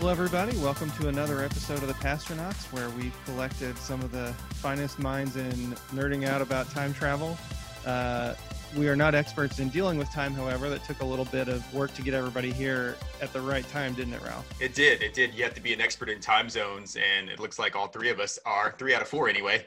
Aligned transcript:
Hello, 0.00 0.12
everybody. 0.12 0.56
Welcome 0.56 0.90
to 0.92 1.08
another 1.08 1.44
episode 1.44 1.82
of 1.82 1.86
the 1.86 1.92
Pastronauts, 1.92 2.72
where 2.72 2.88
we've 2.88 3.14
collected 3.26 3.76
some 3.76 4.00
of 4.00 4.10
the 4.10 4.32
finest 4.48 4.98
minds 4.98 5.36
in 5.36 5.52
nerding 5.92 6.26
out 6.26 6.40
about 6.40 6.70
time 6.70 6.94
travel. 6.94 7.36
Uh, 7.84 8.32
we 8.74 8.88
are 8.88 8.96
not 8.96 9.14
experts 9.14 9.58
in 9.58 9.68
dealing 9.68 9.98
with 9.98 10.10
time, 10.10 10.32
however. 10.32 10.70
That 10.70 10.84
took 10.84 11.02
a 11.02 11.04
little 11.04 11.26
bit 11.26 11.48
of 11.48 11.74
work 11.74 11.92
to 11.92 12.02
get 12.02 12.14
everybody 12.14 12.50
here 12.50 12.96
at 13.20 13.30
the 13.34 13.42
right 13.42 13.68
time, 13.68 13.92
didn't 13.92 14.14
it, 14.14 14.22
Ralph? 14.22 14.48
It 14.58 14.74
did. 14.74 15.02
It 15.02 15.12
did. 15.12 15.34
You 15.34 15.44
have 15.44 15.52
to 15.52 15.60
be 15.60 15.74
an 15.74 15.82
expert 15.82 16.08
in 16.08 16.18
time 16.18 16.48
zones, 16.48 16.96
and 16.96 17.28
it 17.28 17.38
looks 17.38 17.58
like 17.58 17.76
all 17.76 17.88
three 17.88 18.08
of 18.08 18.20
us 18.20 18.38
are. 18.46 18.74
Three 18.78 18.94
out 18.94 19.02
of 19.02 19.08
four, 19.08 19.28
anyway. 19.28 19.66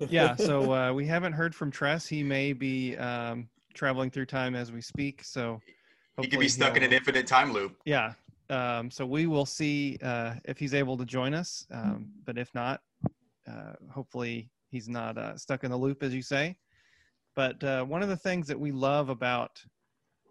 yeah. 0.00 0.36
So 0.38 0.70
uh, 0.70 0.92
we 0.92 1.06
haven't 1.06 1.32
heard 1.32 1.54
from 1.54 1.70
Tres. 1.70 2.06
He 2.06 2.22
may 2.22 2.52
be 2.52 2.94
um, 2.98 3.48
traveling 3.72 4.10
through 4.10 4.26
time 4.26 4.54
as 4.54 4.70
we 4.70 4.82
speak. 4.82 5.24
So 5.24 5.62
he 6.20 6.28
could 6.28 6.40
be 6.40 6.48
stuck 6.48 6.76
in 6.76 6.82
an 6.82 6.92
infinite 6.92 7.26
time 7.26 7.52
loop. 7.52 7.76
Yeah. 7.86 8.12
Um, 8.50 8.90
so 8.90 9.06
we 9.06 9.26
will 9.26 9.46
see 9.46 9.96
uh, 10.02 10.34
if 10.44 10.58
he's 10.58 10.74
able 10.74 10.96
to 10.96 11.04
join 11.04 11.34
us. 11.34 11.64
Um, 11.70 12.10
but 12.26 12.36
if 12.36 12.52
not, 12.52 12.80
uh, 13.48 13.74
hopefully 13.90 14.50
he's 14.70 14.88
not 14.88 15.16
uh, 15.16 15.36
stuck 15.36 15.62
in 15.62 15.70
the 15.70 15.76
loop, 15.76 16.02
as 16.02 16.12
you 16.12 16.22
say. 16.22 16.56
But 17.36 17.62
uh, 17.62 17.84
one 17.84 18.02
of 18.02 18.08
the 18.08 18.16
things 18.16 18.48
that 18.48 18.58
we 18.58 18.72
love 18.72 19.08
about 19.08 19.62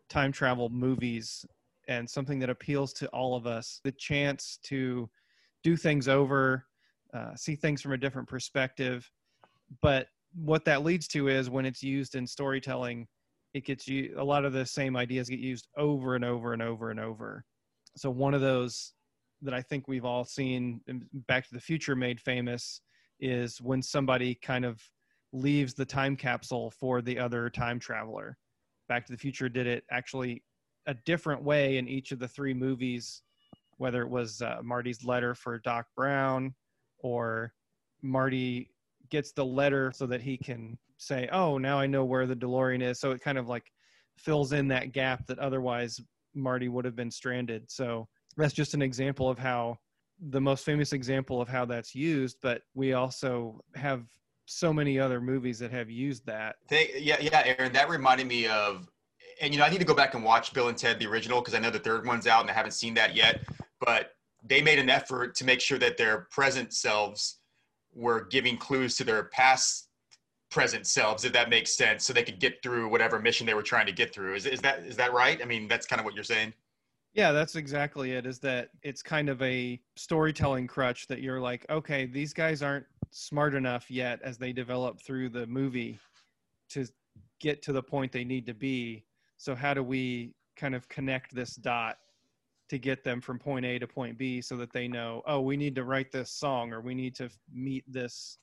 time 0.10 0.34
travel 0.34 0.70
movies 0.70 1.46
and 1.88 2.08
something 2.10 2.40
that 2.40 2.50
appeals 2.50 2.92
to 2.94 3.08
all 3.08 3.36
of 3.36 3.48
us 3.48 3.80
the 3.84 3.92
chance 3.94 4.60
to 4.64 5.10
do 5.64 5.78
things 5.78 6.08
over, 6.08 6.66
uh, 7.14 7.36
see 7.36 7.56
things 7.56 7.82
from 7.82 7.94
a 7.94 7.98
different 7.98 8.28
perspective. 8.28 9.10
But 9.82 10.08
what 10.36 10.66
that 10.66 10.84
leads 10.84 11.08
to 11.10 11.30
is 11.30 11.50
when 11.50 11.66
it's 11.66 11.82
used 11.82 12.16
in 12.16 12.28
storytelling, 12.28 13.08
it 13.54 13.66
gets 13.66 13.88
you 13.88 14.14
a 14.18 14.24
lot 14.24 14.46
of 14.46 14.54
the 14.54 14.66
same 14.66 14.98
ideas 14.98 15.30
get 15.30 15.40
used 15.40 15.68
over 15.78 16.16
and 16.16 16.26
over 16.26 16.54
and 16.54 16.62
over 16.62 16.92
and 16.92 17.00
over 17.00 17.46
so 18.00 18.10
one 18.10 18.34
of 18.34 18.42
those 18.42 18.94
that 19.42 19.54
I 19.54 19.62
think 19.62 19.88
we've 19.88 20.06
all 20.06 20.24
seen 20.24 20.82
Back 21.28 21.48
to 21.48 21.54
the 21.54 21.60
Future 21.60 21.96
made 21.96 22.20
famous 22.20 22.82
is 23.20 23.62
when 23.62 23.82
somebody 23.82 24.36
kind 24.36 24.64
of 24.64 24.82
leaves 25.34 25.74
the 25.74 25.86
time 25.86 26.16
capsule 26.16 26.72
for 26.72 27.02
the 27.02 27.20
other 27.20 27.50
time 27.50 27.80
traveler. 27.80 28.38
Back 28.88 29.06
to 29.06 29.12
the 29.12 29.18
Future 29.18 29.50
did 29.50 29.68
it 29.68 29.84
actually 29.92 30.44
a 30.88 30.94
different 31.06 31.44
way 31.44 31.78
in 31.78 31.88
each 31.88 32.12
of 32.12 32.20
the 32.20 32.28
three 32.28 32.54
movies, 32.54 33.22
whether 33.78 34.02
it 34.02 34.10
was 34.10 34.42
uh, 34.42 34.60
Marty's 34.64 35.04
letter 35.04 35.36
for 35.36 35.60
Doc 35.60 35.86
Brown 35.96 36.56
or 37.00 37.54
Marty 38.02 38.72
gets 39.10 39.34
the 39.34 39.46
letter 39.46 39.92
so 39.94 40.06
that 40.08 40.22
he 40.22 40.38
can 40.38 40.78
say, 40.98 41.28
"Oh, 41.32 41.58
now 41.58 41.80
I 41.80 41.86
know 41.86 42.06
where 42.06 42.26
the 42.26 42.36
DeLorean 42.36 42.82
is." 42.82 43.00
So 43.00 43.12
it 43.12 43.22
kind 43.22 43.38
of 43.38 43.48
like 43.48 43.72
fills 44.18 44.54
in 44.54 44.70
that 44.70 44.92
gap 44.94 45.28
that 45.28 45.40
otherwise 45.40 46.00
Marty 46.34 46.68
would 46.68 46.86
have 46.86 46.96
been 46.96 47.12
stranded. 47.12 47.70
So 47.70 48.08
that's 48.38 48.54
just 48.54 48.74
an 48.74 48.82
example 48.82 49.30
of 49.30 49.38
how 49.38 49.78
the 50.30 50.42
most 50.42 50.66
famous 50.66 50.94
example 50.94 51.42
of 51.42 51.48
how 51.48 51.66
that's 51.66 51.96
used, 51.96 52.38
but 52.42 52.62
we 52.74 52.94
also 52.94 53.62
have 53.76 54.04
so 54.46 54.74
many 54.74 55.00
other 55.00 55.22
movies 55.22 55.60
that 55.60 55.72
have 55.72 55.90
used 55.90 56.26
that. 56.26 56.56
yeah, 56.72 57.18
yeah, 57.22 57.44
Aaron, 57.46 57.72
that 57.74 57.88
reminded 57.90 58.28
me 58.28 58.48
of, 58.48 58.90
and 59.42 59.54
you 59.54 59.60
know, 59.60 59.66
I 59.66 59.70
need 59.70 59.80
to 59.80 59.86
go 59.86 59.94
back 59.94 60.16
and 60.16 60.24
watch 60.24 60.54
Bill 60.54 60.68
and 60.68 60.78
Ted 60.78 61.00
the 61.00 61.08
original 61.08 61.40
because 61.40 61.54
I 61.54 61.60
know 61.60 61.70
the 61.70 61.80
third 61.80 62.06
one's 62.06 62.28
out 62.28 62.42
and 62.42 62.50
I 62.50 62.54
haven't 62.54 62.72
seen 62.72 62.94
that 62.96 63.16
yet. 63.16 63.42
But 63.80 64.12
they 64.44 64.62
made 64.62 64.80
an 64.80 64.90
effort 64.90 65.36
to 65.36 65.46
make 65.46 65.62
sure 65.62 65.78
that 65.78 65.98
their 65.98 66.28
present 66.32 66.74
selves 66.74 67.40
were 67.94 68.26
giving 68.26 68.58
clues 68.58 68.98
to 68.98 69.04
their 69.04 69.26
past 69.26 69.89
present 70.50 70.88
selves, 70.88 71.26
if 71.26 71.34
that 71.34 71.50
makes 71.50 71.76
sense, 71.76 72.04
so 72.04 72.14
they 72.14 72.24
could 72.24 72.40
get 72.40 72.62
through 72.64 72.90
whatever 72.90 73.20
mission 73.20 73.46
they 73.46 73.54
were 73.54 73.64
trying 73.64 73.86
to 73.86 73.92
get 73.92 74.14
through. 74.14 74.36
Is, 74.36 74.46
is 74.46 74.62
that 74.62 74.80
is 74.80 74.96
that 74.98 75.14
right? 75.14 75.40
I 75.42 75.46
mean, 75.46 75.68
that's 75.68 75.86
kind 75.86 76.00
of 76.00 76.06
what 76.06 76.16
you're 76.16 76.24
saying. 76.24 76.54
Yeah, 77.14 77.32
that's 77.32 77.56
exactly 77.56 78.14
it. 78.14 78.26
Is 78.26 78.40
that 78.40 78.70
it's 78.84 79.02
kind 79.02 79.30
of 79.30 79.42
a 79.42 79.80
storytelling 79.96 80.68
crutch 80.68 81.08
that 81.08 81.22
you're 81.22 81.40
like, 81.40 81.66
okay, 81.70 82.06
these 82.06 82.34
guys 82.34 82.62
aren't 82.62 82.86
smart 83.12 83.56
enough 83.56 83.90
yet 83.90 84.20
as 84.24 84.38
they 84.38 84.54
develop 84.54 85.02
through 85.02 85.30
the 85.30 85.48
movie 85.48 86.00
to 86.70 86.88
get 87.40 87.62
to 87.64 87.72
the 87.72 87.82
point 87.82 88.12
they 88.12 88.24
need 88.24 88.46
to 88.46 88.54
be. 88.54 89.06
So 89.38 89.56
how 89.56 89.74
do 89.74 89.84
we 89.84 90.34
kind 90.56 90.76
of 90.76 90.88
connect 90.90 91.34
this 91.34 91.56
dot 91.56 91.98
to 92.70 92.78
get 92.78 93.04
them 93.04 93.22
from 93.22 93.40
point 93.40 93.66
A 93.66 93.80
to 93.80 93.88
point 93.88 94.18
B 94.18 94.42
so 94.42 94.56
that 94.58 94.72
they 94.72 94.88
know, 94.88 95.24
oh, 95.26 95.42
we 95.42 95.58
need 95.58 95.74
to 95.76 95.84
write 95.84 96.12
this 96.12 96.30
song 96.30 96.72
or 96.72 96.82
we 96.82 96.94
need 96.94 97.16
to 97.16 97.30
meet 97.52 97.84
this 97.92 98.38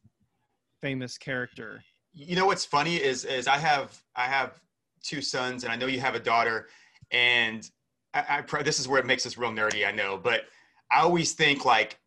famous 0.81 1.17
character 1.17 1.83
you 2.16 2.34
know 2.34 2.47
what's 2.47 2.65
funny 2.65 2.97
is 2.97 3.25
is 3.25 3.47
I 3.47 3.59
have 3.59 4.03
I 4.16 4.25
have 4.25 4.59
two 5.04 5.21
sons 5.21 5.62
and 5.62 5.72
I 5.72 5.77
know 5.77 5.87
you 5.87 6.00
have 6.00 6.15
a 6.15 6.21
daughter 6.21 6.69
and 7.10 7.71
I, 8.15 8.43
I 8.50 8.62
this 8.62 8.81
is 8.81 8.88
where 8.88 8.99
it 8.99 9.06
makes 9.06 9.27
us 9.27 9.37
real 9.37 9.53
nerdy 9.53 9.87
I 9.87 9.93
know 9.93 10.16
but 10.16 10.44
I 10.91 11.00
always 11.00 11.34
think 11.34 11.65
like 11.65 11.99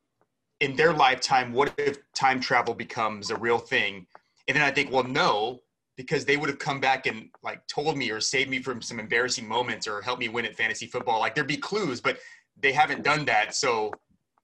in 0.60 0.76
their 0.76 0.94
lifetime 0.94 1.54
what 1.54 1.74
if 1.78 2.00
time 2.14 2.40
travel 2.40 2.74
becomes 2.74 3.30
a 3.30 3.38
real 3.38 3.60
thing? 3.60 4.08
And 4.48 4.58
then 4.58 4.64
I 4.64 4.72
think 4.72 4.92
well 4.92 5.04
no 5.04 5.62
because 5.96 6.26
they 6.26 6.38
would 6.38 6.50
have 6.50 6.60
come 6.60 6.80
back 6.80 7.06
and 7.06 7.30
like 7.44 7.66
told 7.68 7.96
me 7.96 8.10
or 8.10 8.20
saved 8.20 8.50
me 8.50 8.60
from 8.64 8.82
some 8.82 9.00
embarrassing 9.00 9.48
moments 9.48 9.88
or 9.88 10.02
helped 10.02 10.22
me 10.22 10.28
win 10.28 10.46
at 10.46 10.56
fantasy 10.56 10.88
football. 10.88 11.20
Like 11.20 11.36
there'd 11.36 11.46
be 11.46 11.58
clues 11.58 12.02
but 12.02 12.18
they 12.60 12.72
haven't 12.72 13.04
done 13.04 13.26
that. 13.26 13.54
So 13.54 13.94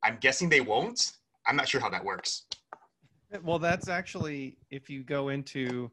I'm 0.03 0.17
guessing 0.21 0.47
they 0.47 0.61
won't. 0.61 1.13
I'm 1.47 1.55
not 1.55 1.67
sure 1.67 1.81
how 1.81 1.89
that 1.89 2.05
works 2.05 2.45
well, 3.43 3.59
that's 3.59 3.87
actually 3.87 4.57
if 4.71 4.89
you 4.89 5.03
go 5.03 5.29
into 5.29 5.91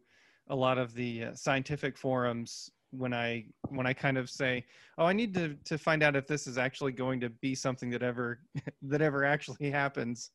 a 0.49 0.57
lot 0.57 0.79
of 0.79 0.95
the 0.95 1.25
uh, 1.25 1.35
scientific 1.35 1.97
forums 1.97 2.71
when 2.91 3.15
I 3.15 3.47
when 3.69 3.87
I 3.87 3.93
kind 3.93 4.19
of 4.19 4.29
say, 4.31 4.65
"Oh, 4.99 5.07
I 5.07 5.13
need 5.13 5.35
to 5.35 5.55
to 5.65 5.79
find 5.79 6.03
out 6.03 6.17
if 6.17 6.27
this 6.27 6.47
is 6.47 6.59
actually 6.59 6.93
going 6.93 7.21
to 7.21 7.31
be 7.31 7.55
something 7.55 7.91
that 7.91 8.03
ever 8.03 8.41
that 8.83 9.03
ever 9.03 9.25
actually 9.25 9.71
happens." 9.71 10.31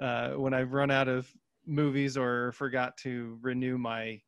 Uh, 0.00 0.32
when 0.32 0.52
I've 0.54 0.72
run 0.72 0.90
out 0.90 1.08
of 1.08 1.28
movies 1.66 2.16
or 2.16 2.52
forgot 2.52 2.96
to 2.98 3.38
renew 3.40 3.78
my 3.78 4.20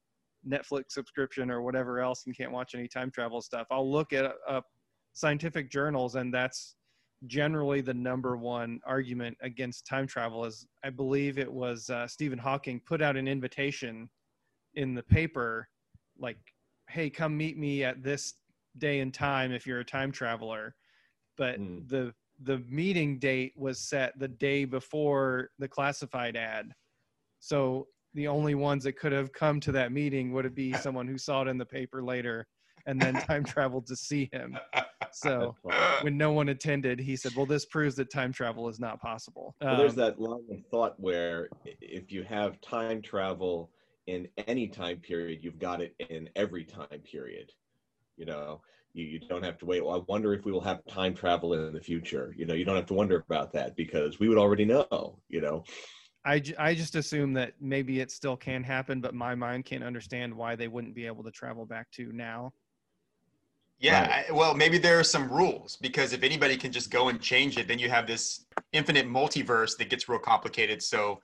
Netflix 0.49 0.93
subscription 0.93 1.51
or 1.51 1.63
whatever 1.63 2.01
else 2.01 2.25
and 2.27 2.37
can't 2.37 2.53
watch 2.53 2.75
any 2.75 2.89
time 2.89 3.11
travel 3.11 3.41
stuff, 3.41 3.67
I'll 3.71 3.91
look 3.91 4.13
at 4.13 4.33
up 4.49 4.65
scientific 5.13 5.71
journals, 5.71 6.15
and 6.15 6.33
that's 6.33 6.77
generally 7.27 7.81
the 7.81 7.95
number 7.95 8.37
one 8.37 8.81
argument 8.87 9.37
against 9.43 9.87
time 9.87 10.07
travel 10.07 10.45
is 10.45 10.67
i 10.85 10.91
believe 10.91 11.37
it 11.37 11.53
was 11.53 11.91
uh, 11.91 12.07
stephen 12.07 12.39
hawking 12.39 12.81
put 12.87 13.03
out 13.03 13.17
an 13.17 13.27
invitation 13.27 14.09
in 14.75 14.95
the 14.95 15.03
paper 15.03 15.69
like 16.19 16.39
hey 16.89 17.11
come 17.11 17.37
meet 17.37 17.59
me 17.59 17.83
at 17.83 18.03
this 18.03 18.35
day 18.79 19.01
and 19.01 19.13
time 19.13 19.53
if 19.53 19.67
you're 19.67 19.81
a 19.81 19.85
time 19.85 20.13
traveler. 20.13 20.75
But 21.37 21.61
mm. 21.61 21.89
the 21.89 22.13
the 22.43 22.59
meeting 22.69 23.19
date 23.19 23.53
was 23.57 23.81
set 23.81 24.17
the 24.19 24.29
day 24.29 24.65
before 24.65 25.51
the 25.59 25.67
classified 25.67 26.37
ad. 26.37 26.73
So 27.41 27.89
the 28.15 28.29
only 28.29 28.55
ones 28.55 28.85
that 28.85 28.97
could 28.97 29.11
have 29.11 29.33
come 29.33 29.59
to 29.61 29.73
that 29.73 29.91
meeting 29.91 30.33
would 30.33 30.55
be 30.55 30.73
someone 30.75 31.09
who 31.09 31.19
saw 31.19 31.43
it 31.43 31.49
in 31.49 31.59
the 31.59 31.67
paper 31.67 32.03
later 32.03 32.47
and 32.87 33.01
then 33.01 33.15
time 33.15 33.45
traveled 33.45 33.87
to 33.87 33.97
see 33.97 34.31
him 34.33 34.57
so 35.15 35.57
when 36.03 36.17
no 36.17 36.33
one 36.33 36.49
attended, 36.49 36.99
he 36.99 37.17
said, 37.17 37.33
"Well, 37.37 37.47
this 37.47 37.67
proves 37.67 37.97
that 37.97 38.11
time 38.11 38.33
travel 38.33 38.69
is 38.69 38.81
not 38.81 39.01
possible." 39.01 39.55
Well, 39.61 39.77
there's 39.77 39.93
um, 39.93 39.99
that 39.99 40.21
line 40.21 40.47
of 40.51 40.65
thought 40.71 40.99
where 40.99 41.49
if 41.65 42.13
you 42.13 42.23
have 42.25 42.61
time 42.61 43.03
travel 43.03 43.71
in 44.07 44.29
any 44.47 44.69
time 44.69 44.99
period, 44.99 45.41
you've 45.43 45.59
got 45.59 45.81
it 45.81 45.95
in 46.11 46.29
every 46.37 46.65
time 46.65 47.01
period. 47.05 47.53
You 48.17 48.27
know, 48.27 48.61
you, 48.95 49.05
you 49.05 49.19
don't 49.21 49.45
have 49.45 49.59
to 49.59 49.67
wait. 49.67 49.85
Well, 49.85 49.95
I 49.95 50.03
wonder 50.09 50.33
if 50.35 50.45
we 50.45 50.53
will 50.53 50.61
have 50.63 50.85
time 50.87 51.15
travel 51.15 51.55
in 51.55 51.73
the 51.73 51.81
future. 51.81 52.35
You 52.37 52.47
know, 52.47 52.55
you 52.55 52.65
don't 52.65 52.77
have 52.77 52.87
to 52.87 52.95
wonder 52.95 53.17
about 53.17 53.53
that 53.53 53.77
because 53.77 54.19
we 54.19 54.29
would 54.29 54.39
already 54.39 54.65
know. 54.65 55.19
You 55.29 55.41
know. 55.41 55.65
I, 56.25 56.43
I 56.59 56.75
just 56.75 56.97
assume 56.97 57.33
that 57.35 57.55
maybe 57.61 58.01
it 58.01 58.11
still 58.11 58.37
can 58.37 58.63
happen, 58.63 59.01
but 59.01 59.15
my 59.15 59.35
mind 59.35 59.65
can't 59.65 59.85
understand 59.85 60.35
why 60.35 60.57
they 60.57 60.69
wouldn't 60.69 60.95
be 60.95 61.07
able 61.07 61.25
to 61.25 61.31
travel 61.31 61.65
back 61.65 61.91
to 61.93 62.13
now. 62.13 62.53
Yeah, 63.79 64.03
right. 64.03 64.27
I, 64.29 64.33
well, 64.33 64.55
maybe 64.55 64.79
there 64.79 64.99
are 64.99 65.05
some 65.05 65.31
rules 65.31 65.77
because 65.77 66.13
if 66.13 66.23
anybody 66.23 66.57
can 66.57 66.73
just 66.73 66.91
go 66.91 67.09
and 67.09 67.21
change 67.21 67.59
it, 67.59 67.69
then 67.69 67.79
you 67.79 67.89
have 67.89 68.07
this 68.07 68.47
infinite 68.73 69.09
multiverse 69.09 69.77
that 69.79 69.89
gets 69.89 70.09
real 70.09 70.19
complicated. 70.19 70.83
So 70.83 71.21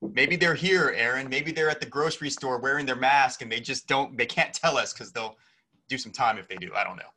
maybe 0.00 0.34
they're 0.34 0.54
here, 0.54 0.92
Aaron. 0.96 1.28
Maybe 1.28 1.52
they're 1.52 1.70
at 1.70 1.80
the 1.80 1.86
grocery 1.86 2.30
store 2.30 2.58
wearing 2.58 2.86
their 2.86 2.96
mask 2.96 3.42
and 3.42 3.52
they 3.52 3.60
just 3.60 3.86
don't, 3.86 4.16
they 4.18 4.26
can't 4.26 4.52
tell 4.52 4.76
us 4.76 4.92
because 4.92 5.12
they'll 5.12 5.36
do 5.88 5.96
some 5.96 6.10
time 6.10 6.38
if 6.38 6.48
they 6.48 6.56
do. 6.56 6.72
I 6.74 6.82
don't 6.82 6.96
know. 6.96 7.10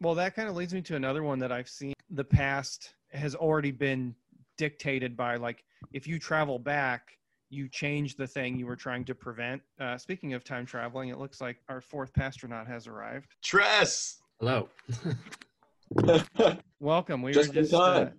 Well, 0.00 0.14
that 0.14 0.36
kind 0.36 0.48
of 0.48 0.54
leads 0.54 0.72
me 0.72 0.82
to 0.82 0.94
another 0.94 1.24
one 1.24 1.40
that 1.40 1.50
I've 1.50 1.68
seen. 1.68 1.94
The 2.10 2.22
past 2.24 2.94
has 3.12 3.34
already 3.34 3.72
been 3.72 4.14
dictated 4.56 5.16
by, 5.16 5.36
like, 5.36 5.64
if 5.92 6.06
you 6.06 6.20
travel 6.20 6.58
back, 6.60 7.18
you 7.50 7.68
change 7.68 8.14
the 8.14 8.26
thing 8.26 8.56
you 8.56 8.66
were 8.66 8.76
trying 8.76 9.04
to 9.06 9.14
prevent. 9.14 9.62
Uh, 9.80 9.96
speaking 9.96 10.34
of 10.34 10.44
time 10.44 10.66
traveling, 10.66 11.08
it 11.08 11.18
looks 11.18 11.40
like 11.40 11.56
our 11.68 11.80
fourth 11.80 12.16
astronaut 12.18 12.68
has 12.68 12.86
arrived. 12.86 13.34
Tres! 13.42 14.17
Hello. 14.40 14.68
Welcome. 16.78 17.22
We 17.22 17.32
just 17.32 17.48
were 17.48 17.54
just 17.54 17.74
uh, 17.74 18.10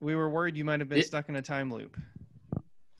we 0.00 0.14
were 0.14 0.30
worried 0.30 0.56
you 0.56 0.64
might 0.64 0.78
have 0.78 0.88
been 0.88 0.98
it, 0.98 1.06
stuck 1.06 1.28
in 1.28 1.34
a 1.34 1.42
time 1.42 1.72
loop. 1.72 1.96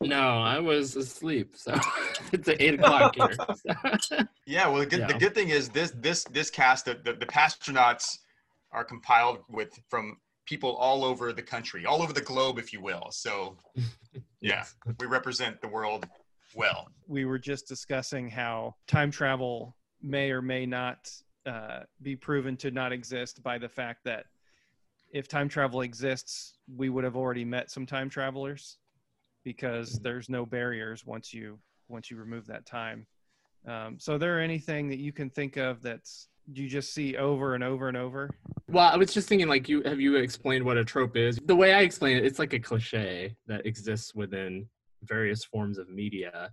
No, 0.01 0.41
I 0.41 0.59
was 0.59 0.97
asleep. 0.97 1.55
So 1.57 1.79
it's 2.33 2.49
at 2.49 2.61
eight 2.61 2.75
o'clock 2.75 3.15
here. 3.15 4.29
yeah. 4.47 4.67
Well, 4.67 4.81
the 4.81 4.87
good, 4.87 5.01
yeah. 5.01 5.07
the 5.07 5.15
good 5.15 5.37
thing 5.37 5.51
is 5.51 5.69
this 5.69 5.93
this 6.01 6.25
this 6.25 6.51
cast 6.51 6.87
the, 6.87 6.95
the 7.05 7.13
the 7.13 7.27
astronauts 7.27 8.19
are 8.73 8.83
compiled 8.83 9.39
with 9.49 9.71
from 9.89 10.17
people 10.45 10.75
all 10.75 11.05
over 11.05 11.33
the 11.33 11.43
country, 11.43 11.87
all 11.87 12.03
over 12.03 12.13
the 12.13 12.21
globe, 12.21 12.59
if 12.59 12.73
you 12.73 12.83
will. 12.83 13.07
So, 13.13 13.57
yeah, 14.41 14.65
we 14.99 15.07
represent 15.07 15.61
the 15.61 15.69
world 15.69 16.09
well. 16.57 16.89
we 17.07 17.25
were 17.25 17.39
just 17.39 17.69
discussing 17.69 18.29
how 18.29 18.75
time 18.89 19.13
travel 19.13 19.77
may 20.03 20.33
or 20.33 20.43
may 20.43 20.67
not 20.67 21.09
uh, 21.47 21.81
be 22.03 22.17
proven 22.17 22.57
to 22.59 22.71
not 22.71 22.93
exist 22.93 23.43
by 23.43 23.59
the 23.59 23.69
fact 23.69 24.05
that 24.05 24.27
if 25.13 25.29
time 25.29 25.49
travel 25.49 25.83
exists, 25.83 26.55
we 26.77 26.89
would 26.89 27.05
have 27.05 27.17
already 27.17 27.45
met 27.45 27.71
some 27.71 27.87
time 27.87 28.11
travelers 28.11 28.79
because 29.45 30.01
there's 30.01 30.29
no 30.29 30.45
barriers 30.45 31.07
once 31.07 31.33
you 31.33 31.59
once 31.89 32.11
you 32.11 32.17
remove 32.17 32.47
that 32.47 32.67
time. 32.67 33.07
Um, 33.67 33.97
so, 33.99 34.19
there 34.19 34.41
anything 34.41 34.89
that 34.89 34.99
you 34.99 35.13
can 35.13 35.31
think 35.31 35.57
of 35.57 35.83
that's 35.83 36.29
you 36.53 36.69
just 36.69 36.93
see 36.93 37.17
over 37.17 37.55
and 37.55 37.65
over 37.65 37.89
and 37.89 37.97
over? 37.97 38.31
Well, 38.69 38.91
I 38.93 38.97
was 38.97 39.15
just 39.15 39.29
thinking, 39.29 39.49
like, 39.49 39.69
you 39.69 39.83
have 39.83 40.01
you 40.01 40.17
explained 40.17 40.65
what 40.65 40.77
a 40.77 40.85
trope 40.85 41.17
is? 41.17 41.39
The 41.45 41.57
way 41.57 41.73
I 41.73 41.81
explain 41.81 42.17
it, 42.17 42.25
it's 42.25 42.39
like 42.39 42.53
a 42.53 42.59
cliche 42.59 43.37
that 43.47 43.65
exists 43.67 44.15
within 44.15 44.67
various 45.03 45.45
forms 45.45 45.79
of 45.79 45.89
media, 45.89 46.51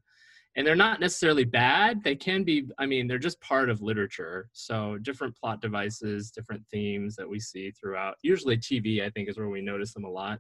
and 0.56 0.68
they're 0.68 0.76
not 0.76 1.00
necessarily 1.00 1.46
bad. 1.46 2.04
They 2.04 2.16
can 2.16 2.44
be. 2.44 2.68
I 2.78 2.86
mean, 2.86 3.08
they're 3.08 3.18
just 3.18 3.40
part 3.42 3.70
of 3.70 3.82
literature. 3.82 4.50
So, 4.52 4.98
different 5.02 5.36
plot 5.36 5.62
devices, 5.62 6.32
different 6.32 6.64
themes 6.72 7.16
that 7.16 7.30
we 7.30 7.40
see 7.40 7.72
throughout. 7.72 8.16
Usually, 8.22 8.58
TV, 8.58 9.04
I 9.06 9.10
think, 9.10 9.30
is 9.30 9.38
where 9.38 9.50
we 9.50 9.62
notice 9.62 9.94
them 9.94 10.04
a 10.04 10.10
lot. 10.10 10.40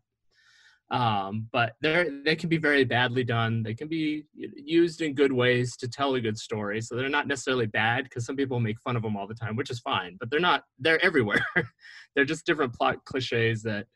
Um, 0.91 1.47
but 1.53 1.73
they're 1.79 2.21
they 2.25 2.35
can 2.35 2.49
be 2.49 2.57
very 2.57 2.83
badly 2.83 3.23
done. 3.23 3.63
They 3.63 3.73
can 3.73 3.87
be 3.87 4.25
used 4.35 5.01
in 5.01 5.13
good 5.13 5.31
ways 5.31 5.77
to 5.77 5.87
tell 5.87 6.15
a 6.15 6.21
good 6.21 6.37
story. 6.37 6.81
So 6.81 6.95
they're 6.95 7.07
not 7.07 7.27
necessarily 7.27 7.67
bad 7.67 8.03
because 8.03 8.25
some 8.25 8.35
people 8.35 8.59
make 8.59 8.81
fun 8.81 8.97
of 8.97 9.03
them 9.03 9.15
all 9.15 9.27
the 9.27 9.33
time, 9.33 9.55
which 9.55 9.71
is 9.71 9.79
fine. 9.79 10.17
But 10.19 10.29
they're 10.29 10.41
not. 10.41 10.63
They're 10.77 11.03
everywhere. 11.03 11.45
they're 12.15 12.25
just 12.25 12.45
different 12.45 12.73
plot 12.73 12.97
cliches 13.05 13.63
that 13.63 13.87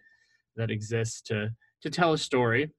that 0.55 0.71
exist 0.71 1.25
to 1.27 1.49
to 1.81 1.89
tell 1.89 2.13
a 2.13 2.17
story. 2.17 2.71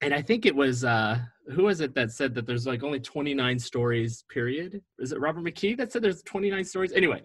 And 0.00 0.14
I 0.14 0.22
think 0.22 0.46
it 0.46 0.56
was 0.56 0.82
uh, 0.82 1.18
who 1.52 1.64
was 1.64 1.80
it 1.80 1.94
that 1.94 2.10
said 2.10 2.34
that 2.34 2.46
there's 2.46 2.66
like 2.66 2.82
only 2.82 3.00
29 3.00 3.58
stories. 3.58 4.24
Period. 4.28 4.82
Is 4.98 5.12
it 5.12 5.20
Robert 5.20 5.44
McKee 5.44 5.76
that 5.76 5.92
said 5.92 6.02
there's 6.02 6.22
29 6.22 6.64
stories? 6.64 6.92
Anyway, 6.92 7.22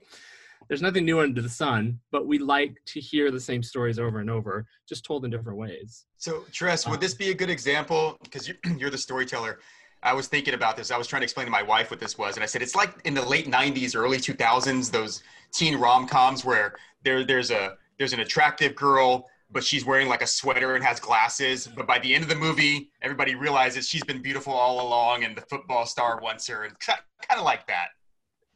there's 0.68 0.82
nothing 0.82 1.06
new 1.06 1.20
under 1.20 1.42
the 1.42 1.50
sun, 1.50 2.00
but 2.12 2.28
we 2.28 2.38
like 2.38 2.76
to 2.88 3.00
hear 3.00 3.32
the 3.32 3.40
same 3.40 3.64
stories 3.64 3.98
over 3.98 4.20
and 4.20 4.30
over, 4.30 4.66
just 4.88 5.06
told 5.06 5.26
in 5.26 5.32
different 5.32 5.58
ways. 5.58 6.06
So, 6.18 6.44
Tres, 6.52 6.88
would 6.88 7.00
this 7.00 7.14
be 7.14 7.32
a 7.32 7.34
good 7.34 7.50
example? 7.50 8.18
Because 8.24 8.48
you're, 8.48 8.58
you're 8.78 8.90
the 8.90 8.98
storyteller. 8.98 9.60
I 10.02 10.14
was 10.14 10.28
thinking 10.28 10.54
about 10.54 10.78
this. 10.78 10.92
I 10.92 10.98
was 10.98 11.08
trying 11.08 11.22
to 11.22 11.26
explain 11.26 11.46
to 11.46 11.52
my 11.52 11.64
wife 11.64 11.92
what 11.92 12.00
this 12.00 12.18
was, 12.18 12.36
and 12.36 12.44
I 12.44 12.46
said 12.46 12.62
it's 12.62 12.76
like 12.76 12.96
in 13.04 13.14
the 13.14 13.26
late 13.26 13.48
'90s, 13.48 13.96
early 13.96 14.18
2000s, 14.18 14.92
those 14.92 15.24
teen 15.52 15.76
rom 15.76 16.08
coms 16.08 16.46
where 16.46 16.76
there 17.04 17.26
there's 17.26 17.52
a 17.52 17.76
there's 17.98 18.14
an 18.14 18.22
attractive 18.22 18.76
girl, 18.76 19.28
but 19.52 19.64
she's 19.64 19.86
wearing 19.86 20.08
like 20.08 20.22
a 20.22 20.28
sweater 20.28 20.76
and 20.76 20.84
has 20.84 21.00
glasses. 21.00 21.68
But 21.68 21.88
by 21.88 22.00
the 22.00 22.14
end 22.14 22.24
of 22.24 22.30
the 22.30 22.36
movie, 22.36 22.92
everybody 23.02 23.36
realizes 23.36 23.88
she's 23.88 24.04
been 24.04 24.22
beautiful 24.22 24.54
all 24.54 24.88
along, 24.88 25.24
and 25.24 25.36
the 25.36 25.42
football 25.42 25.86
star 25.86 26.20
wants 26.22 26.48
her, 26.48 26.64
and 26.64 26.76
kind 26.80 27.00
of 27.32 27.44
like 27.44 27.68
that. 27.68 27.90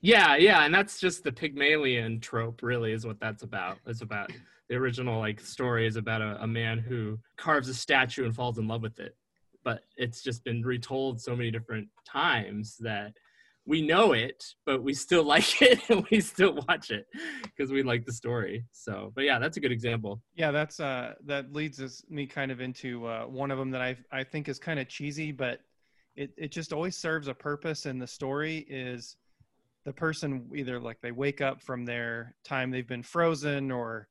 Yeah, 0.01 0.35
yeah, 0.35 0.65
and 0.65 0.73
that's 0.73 0.99
just 0.99 1.23
the 1.23 1.31
Pygmalion 1.31 2.19
trope, 2.19 2.61
really, 2.61 2.91
is 2.91 3.05
what 3.05 3.19
that's 3.19 3.43
about. 3.43 3.77
It's 3.87 4.01
about 4.01 4.31
the 4.69 4.75
original 4.75 5.19
like 5.19 5.39
story 5.39 5.87
is 5.87 5.95
about 5.95 6.21
a, 6.21 6.41
a 6.43 6.47
man 6.47 6.77
who 6.77 7.19
carves 7.37 7.69
a 7.69 7.73
statue 7.73 8.25
and 8.25 8.35
falls 8.35 8.57
in 8.57 8.67
love 8.67 8.81
with 8.81 8.99
it. 8.99 9.15
But 9.63 9.83
it's 9.95 10.21
just 10.21 10.43
been 10.43 10.61
retold 10.61 11.21
so 11.21 11.35
many 11.35 11.51
different 11.51 11.87
times 12.05 12.75
that 12.81 13.13
we 13.65 13.81
know 13.81 14.13
it, 14.13 14.43
but 14.65 14.83
we 14.83 14.93
still 14.93 15.23
like 15.35 15.61
it 15.61 15.79
and 15.89 16.05
we 16.11 16.19
still 16.19 16.59
watch 16.67 16.91
it 16.91 17.07
because 17.43 17.71
we 17.71 17.83
like 17.83 18.05
the 18.05 18.13
story. 18.13 18.65
So, 18.71 19.11
but 19.15 19.23
yeah, 19.23 19.39
that's 19.39 19.57
a 19.57 19.59
good 19.59 19.71
example. 19.71 20.21
Yeah, 20.35 20.51
that's 20.51 20.79
uh, 20.79 21.13
that 21.25 21.53
leads 21.53 21.81
us 21.81 22.03
me 22.09 22.25
kind 22.25 22.51
of 22.51 22.61
into 22.61 23.05
uh, 23.05 23.25
one 23.25 23.51
of 23.51 23.57
them 23.57 23.71
that 23.71 23.81
I 23.81 23.97
I 24.11 24.23
think 24.23 24.49
is 24.49 24.59
kind 24.59 24.79
of 24.79 24.87
cheesy, 24.87 25.31
but 25.31 25.59
it 26.15 26.31
it 26.37 26.51
just 26.51 26.73
always 26.73 26.95
serves 26.95 27.27
a 27.27 27.33
purpose 27.33 27.85
And 27.85 28.01
the 28.01 28.07
story. 28.07 28.65
Is 28.69 29.17
the 29.85 29.93
person 29.93 30.49
either 30.55 30.79
like 30.79 30.99
they 31.01 31.11
wake 31.11 31.41
up 31.41 31.61
from 31.61 31.85
their 31.85 32.35
time 32.45 32.71
they've 32.71 32.87
been 32.87 33.03
frozen 33.03 33.69
or 33.69 34.07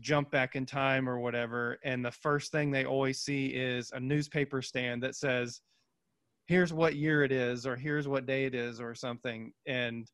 jump 0.00 0.28
back 0.32 0.56
in 0.56 0.66
time 0.66 1.08
or 1.08 1.20
whatever, 1.20 1.78
and 1.84 2.04
the 2.04 2.10
first 2.10 2.50
thing 2.50 2.70
they 2.70 2.84
always 2.84 3.20
see 3.20 3.46
is 3.46 3.92
a 3.92 4.00
newspaper 4.00 4.60
stand 4.60 5.02
that 5.02 5.14
says, 5.14 5.60
"Here's 6.46 6.72
what 6.72 6.96
year 6.96 7.22
it 7.24 7.32
is," 7.32 7.66
or 7.66 7.76
"Here's 7.76 8.08
what 8.08 8.26
day 8.26 8.44
it 8.46 8.54
is," 8.54 8.80
or 8.80 8.94
something, 8.94 9.52
and 9.66 10.06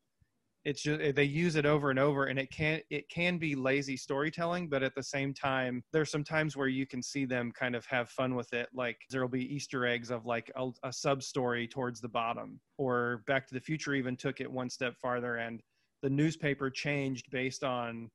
it's 0.65 0.83
just 0.83 1.15
they 1.17 1.25
use 1.25 1.57
it 1.57 1.65
over 1.65 1.91
and 1.91 1.99
over 1.99 2.27
and 2.27 2.39
it 2.39 2.51
can 2.51 2.81
it 2.91 3.09
can 3.09 3.39
be 3.39 3.55
lazy 3.55 3.97
storytelling 3.97 4.69
but 4.69 4.83
at 4.83 4.95
the 4.95 5.03
same 5.03 5.33
time 5.33 5.83
there's 5.93 6.11
some 6.11 6.25
times 6.25 6.57
where 6.57 6.69
you 6.69 6.87
can 6.87 7.03
see 7.03 7.25
them 7.25 7.51
kind 7.53 7.75
of 7.75 7.87
have 7.87 8.11
fun 8.11 8.35
with 8.35 8.53
it. 8.53 8.69
Like 8.75 8.99
there'll 9.11 9.29
be 9.29 9.55
easter 9.55 9.87
eggs 9.87 10.11
of 10.11 10.27
like 10.27 10.51
a, 10.57 10.69
a 10.85 10.93
sub 10.93 11.23
story 11.23 11.67
towards 11.67 12.01
the 12.01 12.09
bottom 12.09 12.61
or 12.77 13.23
back 13.27 13.47
to 13.49 13.55
the 13.55 13.61
future 13.61 13.95
even 13.95 14.17
took 14.17 14.41
it 14.41 14.51
one 14.51 14.69
step 14.69 14.95
farther 15.01 15.37
and 15.37 15.61
the 16.03 16.11
newspaper 16.11 16.71
changed 16.71 17.31
based 17.31 17.65
on 17.65 18.11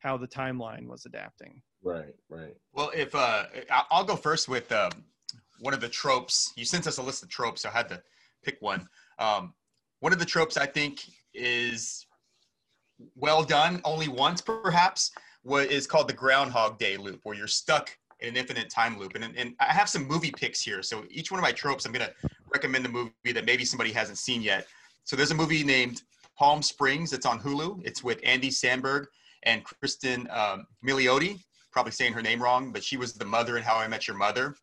how 0.00 0.16
the 0.16 0.28
timeline 0.28 0.86
was 0.86 1.06
adapting. 1.06 1.62
Right, 1.82 2.14
right. 2.28 2.54
Well, 2.72 2.90
if 2.94 3.14
uh, 3.14 3.46
I- 3.70 3.84
I'll 3.90 4.04
go 4.04 4.16
first 4.16 4.48
with 4.48 4.70
um, 4.72 4.90
one 5.60 5.74
of 5.74 5.80
the 5.80 5.88
tropes. 5.88 6.52
You 6.56 6.64
sent 6.64 6.86
us 6.86 6.98
a 6.98 7.02
list 7.02 7.22
of 7.22 7.28
tropes, 7.28 7.62
so 7.62 7.68
I 7.68 7.72
had 7.72 7.88
to 7.88 8.02
pick 8.44 8.56
one. 8.60 8.88
Um, 9.18 9.54
one 10.00 10.12
of 10.12 10.18
the 10.18 10.24
tropes 10.24 10.56
I 10.56 10.66
think 10.66 11.04
is 11.34 12.06
well 13.14 13.42
done, 13.42 13.80
only 13.84 14.08
once 14.08 14.40
perhaps, 14.40 15.10
what 15.42 15.70
is 15.70 15.86
called 15.86 16.08
the 16.08 16.14
Groundhog 16.14 16.78
Day 16.78 16.96
loop, 16.96 17.20
where 17.22 17.36
you're 17.36 17.46
stuck 17.46 17.96
in 18.20 18.30
an 18.30 18.36
infinite 18.36 18.70
time 18.70 18.98
loop. 18.98 19.14
And, 19.14 19.24
and 19.36 19.54
I 19.60 19.72
have 19.72 19.88
some 19.88 20.06
movie 20.06 20.32
picks 20.32 20.62
here. 20.62 20.82
So 20.82 21.04
each 21.10 21.30
one 21.30 21.38
of 21.38 21.42
my 21.42 21.52
tropes, 21.52 21.84
I'm 21.84 21.92
going 21.92 22.06
to 22.06 22.30
recommend 22.52 22.86
a 22.86 22.88
movie 22.88 23.12
that 23.32 23.44
maybe 23.44 23.64
somebody 23.64 23.92
hasn't 23.92 24.18
seen 24.18 24.42
yet. 24.42 24.66
So 25.04 25.16
there's 25.16 25.30
a 25.30 25.34
movie 25.34 25.62
named 25.62 26.02
Palm 26.38 26.62
Springs. 26.62 27.12
It's 27.12 27.26
on 27.26 27.40
Hulu. 27.40 27.82
It's 27.84 28.02
with 28.02 28.20
Andy 28.24 28.50
Samberg 28.50 29.06
and 29.44 29.62
Cristin 29.64 30.28
um, 30.34 30.66
Milioti. 30.84 31.38
Probably 31.70 31.92
saying 31.92 32.14
her 32.14 32.22
name 32.22 32.42
wrong, 32.42 32.72
but 32.72 32.82
she 32.82 32.96
was 32.96 33.12
the 33.12 33.24
mother 33.24 33.56
in 33.58 33.62
How 33.62 33.76
I 33.76 33.86
Met 33.86 34.08
Your 34.08 34.16
Mother. 34.16 34.56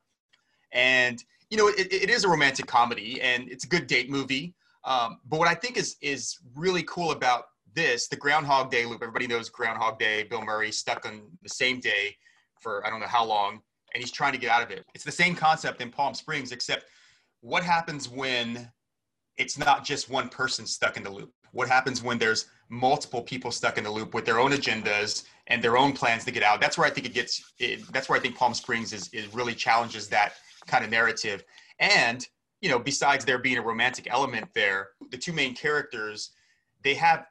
And 0.73 1.23
you 1.49 1.57
know, 1.57 1.67
it, 1.67 1.91
it 1.93 2.09
is 2.09 2.23
a 2.23 2.29
romantic 2.29 2.65
comedy, 2.65 3.21
and 3.21 3.49
it's 3.49 3.63
a 3.63 3.67
good 3.67 3.87
date 3.87 4.09
movie. 4.09 4.55
Um, 4.83 5.19
but 5.29 5.39
what 5.39 5.47
I 5.47 5.53
think 5.53 5.77
is 5.77 5.95
is 6.01 6.39
really 6.55 6.83
cool 6.83 7.11
about 7.11 7.45
this, 7.73 8.07
the 8.07 8.15
Groundhog 8.15 8.69
Day 8.69 8.85
loop. 8.85 9.01
Everybody 9.01 9.27
knows 9.27 9.49
Groundhog 9.49 9.99
Day. 9.99 10.23
Bill 10.23 10.43
Murray 10.43 10.71
stuck 10.71 11.05
on 11.05 11.21
the 11.41 11.49
same 11.49 11.79
day 11.79 12.15
for 12.59 12.85
I 12.85 12.89
don't 12.89 12.99
know 12.99 13.07
how 13.07 13.23
long, 13.23 13.61
and 13.93 14.01
he's 14.01 14.11
trying 14.11 14.33
to 14.33 14.39
get 14.39 14.49
out 14.49 14.63
of 14.63 14.71
it. 14.71 14.85
It's 14.93 15.03
the 15.03 15.11
same 15.11 15.35
concept 15.35 15.81
in 15.81 15.89
Palm 15.89 16.13
Springs, 16.13 16.51
except 16.51 16.85
what 17.41 17.63
happens 17.63 18.09
when 18.09 18.71
it's 19.37 19.57
not 19.57 19.83
just 19.83 20.09
one 20.09 20.29
person 20.29 20.65
stuck 20.65 20.97
in 20.97 21.03
the 21.03 21.09
loop? 21.09 21.31
What 21.51 21.67
happens 21.67 22.01
when 22.01 22.17
there's 22.17 22.47
multiple 22.69 23.21
people 23.21 23.51
stuck 23.51 23.77
in 23.77 23.83
the 23.83 23.91
loop 23.91 24.13
with 24.13 24.25
their 24.25 24.39
own 24.39 24.51
agendas 24.51 25.25
and 25.47 25.61
their 25.61 25.77
own 25.77 25.93
plans 25.93 26.25
to 26.25 26.31
get 26.31 26.43
out? 26.43 26.61
That's 26.61 26.77
where 26.77 26.87
I 26.87 26.89
think 26.89 27.05
it 27.05 27.13
gets. 27.13 27.53
It, 27.59 27.91
that's 27.91 28.09
where 28.09 28.17
I 28.17 28.21
think 28.21 28.35
Palm 28.35 28.53
Springs 28.53 28.93
is, 28.93 29.09
is 29.09 29.33
really 29.33 29.53
challenges 29.53 30.07
that 30.09 30.33
kind 30.67 30.83
of 30.83 30.91
narrative. 30.91 31.43
And 31.79 32.25
you 32.61 32.69
know, 32.69 32.79
besides 32.79 33.25
there 33.25 33.37
being 33.37 33.57
a 33.57 33.61
romantic 33.61 34.07
element 34.09 34.47
there, 34.53 34.89
the 35.11 35.17
two 35.17 35.33
main 35.33 35.53
characters 35.53 36.31
they 36.83 36.93
have 36.93 37.27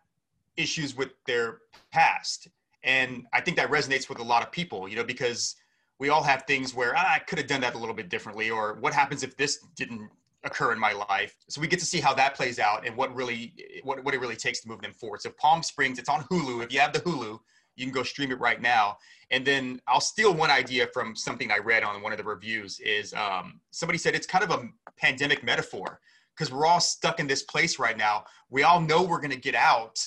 issues 0.57 0.97
with 0.97 1.11
their 1.27 1.59
past, 1.91 2.49
and 2.85 3.27
I 3.33 3.41
think 3.41 3.57
that 3.57 3.71
resonates 3.71 4.09
with 4.09 4.19
a 4.19 4.23
lot 4.23 4.43
of 4.43 4.51
people. 4.53 4.89
You 4.89 4.97
know, 4.97 5.05
because 5.05 5.57
we 5.99 6.09
all 6.09 6.23
have 6.23 6.43
things 6.47 6.75
where 6.75 6.95
ah, 6.97 7.15
I 7.15 7.19
could 7.19 7.39
have 7.39 7.47
done 7.47 7.61
that 7.62 7.75
a 7.75 7.79
little 7.79 7.95
bit 7.95 8.09
differently, 8.09 8.51
or 8.51 8.75
what 8.81 8.93
happens 8.93 9.23
if 9.23 9.37
this 9.37 9.59
didn't 9.77 10.11
occur 10.45 10.73
in 10.73 10.79
my 10.79 10.93
life. 10.93 11.37
So 11.49 11.61
we 11.61 11.69
get 11.69 11.79
to 11.81 11.87
see 11.87 12.01
how 12.01 12.15
that 12.15 12.35
plays 12.35 12.59
out 12.59 12.87
and 12.87 12.97
what 12.97 13.15
really 13.15 13.55
what, 13.85 14.03
what 14.05 14.15
it 14.15 14.21
really 14.21 14.37
takes 14.37 14.61
to 14.61 14.69
move 14.69 14.81
them 14.81 14.93
forward. 14.93 15.23
So 15.23 15.31
Palm 15.31 15.62
Springs, 15.62 15.99
it's 15.99 16.09
on 16.09 16.25
Hulu. 16.25 16.62
If 16.65 16.73
you 16.73 16.81
have 16.81 16.93
the 16.93 17.01
Hulu, 17.01 17.39
you 17.76 17.85
can 17.85 17.93
go 17.93 18.02
stream 18.02 18.31
it 18.31 18.41
right 18.41 18.61
now. 18.61 18.97
And 19.31 19.45
then 19.45 19.81
I'll 19.87 20.00
steal 20.00 20.35
one 20.35 20.50
idea 20.50 20.87
from 20.93 21.17
something 21.17 21.50
I 21.50 21.59
read 21.59 21.83
on 21.83 22.02
one 22.02 22.12
of 22.12 22.19
the 22.19 22.25
reviews 22.25 22.81
is 22.81 23.14
um, 23.14 23.61
somebody 23.71 23.99
said 23.99 24.14
it's 24.14 24.26
kind 24.26 24.45
of 24.45 24.50
a 24.50 24.69
pandemic 24.99 25.43
metaphor 25.43 26.00
because 26.37 26.52
we're 26.52 26.67
all 26.67 26.81
stuck 26.81 27.21
in 27.21 27.26
this 27.26 27.43
place 27.43 27.79
right 27.79 27.97
now. 27.97 28.25
We 28.50 28.62
all 28.62 28.81
know 28.81 29.02
we're 29.02 29.21
going 29.21 29.31
to 29.31 29.41
get 29.41 29.55
out. 29.55 29.99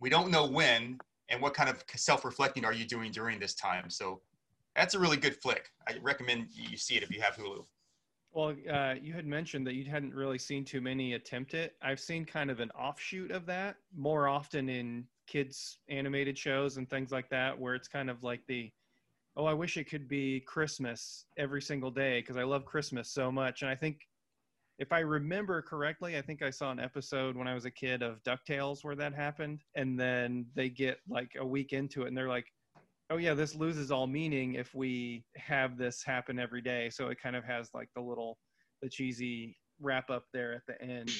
We 0.00 0.10
don't 0.10 0.30
know 0.30 0.46
when 0.46 0.98
and 1.30 1.42
what 1.42 1.54
kind 1.54 1.68
of 1.68 1.82
self-reflecting 1.94 2.64
are 2.64 2.72
you 2.72 2.84
doing 2.84 3.10
during 3.10 3.38
this 3.38 3.54
time. 3.54 3.90
So 3.90 4.20
that's 4.76 4.94
a 4.94 4.98
really 4.98 5.16
good 5.16 5.36
flick. 5.42 5.70
I 5.88 5.94
recommend 6.02 6.48
you 6.52 6.76
see 6.76 6.96
it 6.96 7.02
if 7.02 7.10
you 7.10 7.20
have 7.20 7.36
Hulu. 7.36 7.64
Well, 8.32 8.54
uh, 8.70 8.94
you 9.00 9.14
had 9.14 9.26
mentioned 9.26 9.66
that 9.66 9.74
you 9.74 9.84
hadn't 9.90 10.14
really 10.14 10.38
seen 10.38 10.64
too 10.64 10.80
many 10.80 11.14
attempt 11.14 11.54
it. 11.54 11.74
I've 11.82 11.98
seen 11.98 12.24
kind 12.24 12.50
of 12.50 12.60
an 12.60 12.70
offshoot 12.72 13.30
of 13.30 13.46
that 13.46 13.76
more 13.96 14.28
often 14.28 14.68
in 14.68 15.04
kids' 15.28 15.78
animated 15.88 16.36
shows 16.36 16.76
and 16.76 16.88
things 16.88 17.12
like 17.12 17.28
that, 17.30 17.58
where 17.58 17.74
it's 17.74 17.88
kind 17.88 18.10
of 18.10 18.22
like 18.22 18.40
the, 18.48 18.70
oh, 19.36 19.44
I 19.44 19.52
wish 19.52 19.76
it 19.76 19.88
could 19.88 20.08
be 20.08 20.40
Christmas 20.40 21.26
every 21.36 21.62
single 21.62 21.90
day 21.90 22.20
because 22.20 22.36
I 22.36 22.42
love 22.42 22.64
Christmas 22.64 23.10
so 23.10 23.30
much. 23.30 23.62
And 23.62 23.70
I 23.70 23.74
think 23.74 24.00
if 24.78 24.92
I 24.92 25.00
remember 25.00 25.60
correctly, 25.62 26.16
I 26.16 26.22
think 26.22 26.42
I 26.42 26.50
saw 26.50 26.70
an 26.70 26.80
episode 26.80 27.36
when 27.36 27.48
I 27.48 27.54
was 27.54 27.64
a 27.64 27.70
kid 27.70 28.02
of 28.02 28.22
DuckTales 28.22 28.84
where 28.84 28.96
that 28.96 29.14
happened. 29.14 29.62
And 29.74 29.98
then 29.98 30.46
they 30.54 30.68
get 30.68 30.98
like 31.08 31.32
a 31.38 31.46
week 31.46 31.72
into 31.72 32.02
it 32.02 32.08
and 32.08 32.16
they're 32.16 32.28
like, 32.28 32.46
oh 33.10 33.16
yeah, 33.16 33.34
this 33.34 33.54
loses 33.54 33.90
all 33.90 34.06
meaning 34.06 34.54
if 34.54 34.74
we 34.74 35.24
have 35.36 35.76
this 35.78 36.02
happen 36.02 36.38
every 36.38 36.60
day. 36.62 36.90
So 36.90 37.08
it 37.08 37.20
kind 37.20 37.36
of 37.36 37.44
has 37.44 37.70
like 37.74 37.88
the 37.94 38.02
little 38.02 38.38
the 38.82 38.88
cheesy 38.88 39.56
wrap 39.80 40.10
up 40.10 40.24
there 40.32 40.54
at 40.54 40.62
the 40.66 40.80
end. 40.82 41.10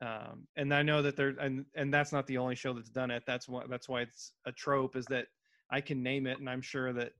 Um, 0.00 0.46
and 0.56 0.72
I 0.72 0.82
know 0.82 1.02
that 1.02 1.16
there 1.16 1.34
and 1.40 1.64
and 1.74 1.92
that's 1.92 2.12
not 2.12 2.26
the 2.26 2.38
only 2.38 2.54
show 2.54 2.72
that's 2.72 2.90
done 2.90 3.10
it. 3.10 3.24
That's 3.26 3.48
why 3.48 3.62
that's 3.68 3.88
why 3.88 4.02
it's 4.02 4.32
a 4.46 4.52
trope 4.52 4.96
is 4.96 5.06
that 5.06 5.26
I 5.70 5.80
can 5.80 6.02
name 6.02 6.26
it, 6.26 6.38
and 6.38 6.48
I'm 6.48 6.62
sure 6.62 6.92
that 6.92 7.12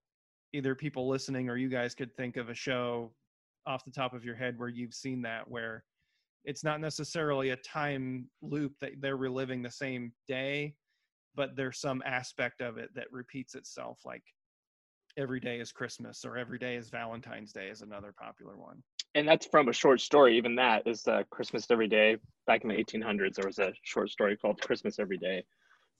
either 0.52 0.74
people 0.74 1.08
listening 1.08 1.48
or 1.48 1.56
you 1.56 1.68
guys 1.68 1.94
could 1.94 2.14
think 2.16 2.36
of 2.36 2.48
a 2.48 2.54
show 2.54 3.12
off 3.66 3.84
the 3.84 3.90
top 3.90 4.14
of 4.14 4.24
your 4.24 4.34
head 4.34 4.58
where 4.58 4.68
you've 4.68 4.94
seen 4.94 5.22
that 5.22 5.48
where 5.48 5.84
it's 6.44 6.64
not 6.64 6.80
necessarily 6.80 7.50
a 7.50 7.56
time 7.56 8.28
loop 8.40 8.72
that 8.80 8.92
they're 9.00 9.16
reliving 9.16 9.62
the 9.62 9.70
same 9.70 10.12
day 10.26 10.74
but 11.34 11.54
there's 11.54 11.78
some 11.78 12.02
aspect 12.06 12.60
of 12.60 12.78
it 12.78 12.88
that 12.94 13.06
repeats 13.12 13.54
itself 13.54 14.00
like 14.06 14.22
every 15.18 15.40
day 15.40 15.60
is 15.60 15.70
christmas 15.70 16.24
or 16.24 16.38
every 16.38 16.58
day 16.58 16.76
is 16.76 16.88
valentine's 16.88 17.52
day 17.52 17.68
is 17.68 17.82
another 17.82 18.14
popular 18.18 18.56
one 18.56 18.82
and 19.18 19.28
that's 19.28 19.46
from 19.46 19.68
a 19.68 19.72
short 19.72 20.00
story 20.00 20.36
even 20.36 20.54
that 20.54 20.86
is 20.86 21.06
uh, 21.08 21.22
christmas 21.30 21.66
every 21.70 21.88
day 21.88 22.16
back 22.46 22.62
in 22.62 22.68
the 22.68 22.74
1800s 22.74 23.34
there 23.34 23.46
was 23.46 23.58
a 23.58 23.72
short 23.82 24.10
story 24.10 24.36
called 24.36 24.60
christmas 24.60 24.98
every 24.98 25.18
day 25.18 25.42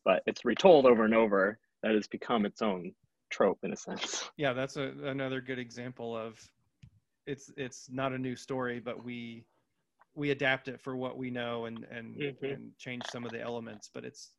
but 0.05 0.23
it's 0.27 0.45
retold 0.45 0.87
over 0.87 1.05
and 1.05 1.15
over 1.15 1.59
that 1.83 1.95
has 1.95 2.07
become 2.07 2.47
its 2.47 2.63
own 2.63 2.93
trope 3.31 3.59
in 3.63 3.73
a 3.73 3.77
sense 3.77 4.31
yeah 4.37 4.53
that's 4.53 4.77
a, 4.77 4.93
another 5.05 5.41
good 5.41 5.59
example 5.59 6.17
of 6.17 6.41
it's 7.27 7.53
it's 7.57 7.89
not 7.91 8.13
a 8.13 8.19
new 8.19 8.37
story 8.37 8.81
but 8.81 9.05
we 9.05 9.45
we 10.15 10.31
adapt 10.31 10.69
it 10.69 10.81
for 10.81 10.97
what 10.97 11.19
we 11.19 11.31
know 11.31 11.67
and 11.67 11.85
and 11.91 12.17
Mhm. 12.17 12.55
and 12.55 12.79
change 12.79 13.07
some 13.07 13.27
of 13.27 13.33
the 13.33 13.41
elements 13.41 13.91
but 13.93 14.05
it's 14.05 14.33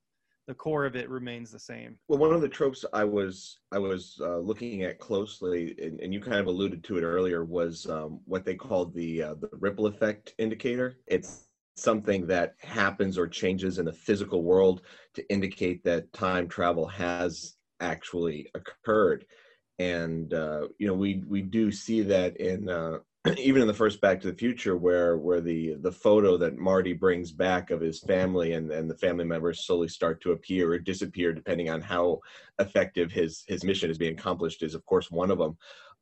the 0.50 0.56
core 0.56 0.84
of 0.84 0.96
it 0.96 1.08
remains 1.10 1.52
the 1.52 1.60
same 1.60 1.96
Well, 2.08 2.18
one 2.18 2.34
of 2.34 2.42
the 2.42 2.50
tropes 2.50 2.84
I 2.92 3.04
was 3.04 3.60
I 3.72 3.78
was 3.78 4.20
uh, 4.20 4.40
looking 4.40 4.82
at 4.82 4.98
closely, 4.98 5.76
and, 5.80 6.00
and 6.00 6.12
you 6.12 6.20
kind 6.20 6.38
of 6.38 6.48
alluded 6.48 6.84
to 6.86 6.98
it 6.98 7.04
earlier, 7.04 7.46
was 7.46 7.88
um, 7.88 8.20
what 8.26 8.46
they 8.46 8.56
called 8.56 8.96
the 8.96 9.22
uh, 9.22 9.36
the 9.36 9.52
ripple 9.60 9.86
effect 9.86 10.34
indicator. 10.40 10.98
It's 11.06 11.46
something 11.76 12.26
that 12.28 12.56
happens 12.62 13.16
or 13.16 13.28
changes 13.28 13.78
in 13.78 13.86
the 13.86 13.94
physical 13.94 14.42
world 14.44 14.82
to 15.14 15.30
indicate 15.30 15.84
that 15.84 16.12
time 16.14 16.48
travel 16.48 16.88
has 16.88 17.58
actually 17.80 18.50
occurred, 18.56 19.26
and 19.78 20.34
uh, 20.34 20.68
you 20.80 20.88
know 20.88 20.96
we 20.96 21.24
we 21.28 21.44
do 21.44 21.72
see 21.72 22.02
that 22.02 22.38
in. 22.38 22.70
Uh, 22.70 22.98
even 23.38 23.62
in 23.62 23.68
the 23.68 23.74
first 23.74 24.00
Back 24.00 24.22
to 24.22 24.32
the 24.32 24.38
Future, 24.38 24.78
where 24.78 25.18
where 25.18 25.42
the 25.42 25.76
the 25.82 25.92
photo 25.92 26.38
that 26.38 26.58
Marty 26.58 26.94
brings 26.94 27.32
back 27.32 27.70
of 27.70 27.82
his 27.82 28.00
family 28.00 28.54
and 28.54 28.72
and 28.72 28.90
the 28.90 28.98
family 28.98 29.26
members 29.26 29.66
slowly 29.66 29.90
start 29.90 30.22
to 30.22 30.32
appear 30.32 30.72
or 30.72 30.80
disappear, 30.80 31.34
depending 31.34 31.70
on 31.70 31.82
how 31.82 32.20
effective 32.60 33.12
his 33.12 33.44
his 33.48 33.64
mission 33.64 33.90
is 33.90 33.98
being 33.98 34.18
accomplished, 34.18 34.64
is 34.64 34.74
of 34.74 34.86
course 34.86 35.12
one 35.12 35.32
of 35.32 35.38
them. 35.38 35.58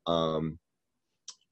Um, 0.05 0.59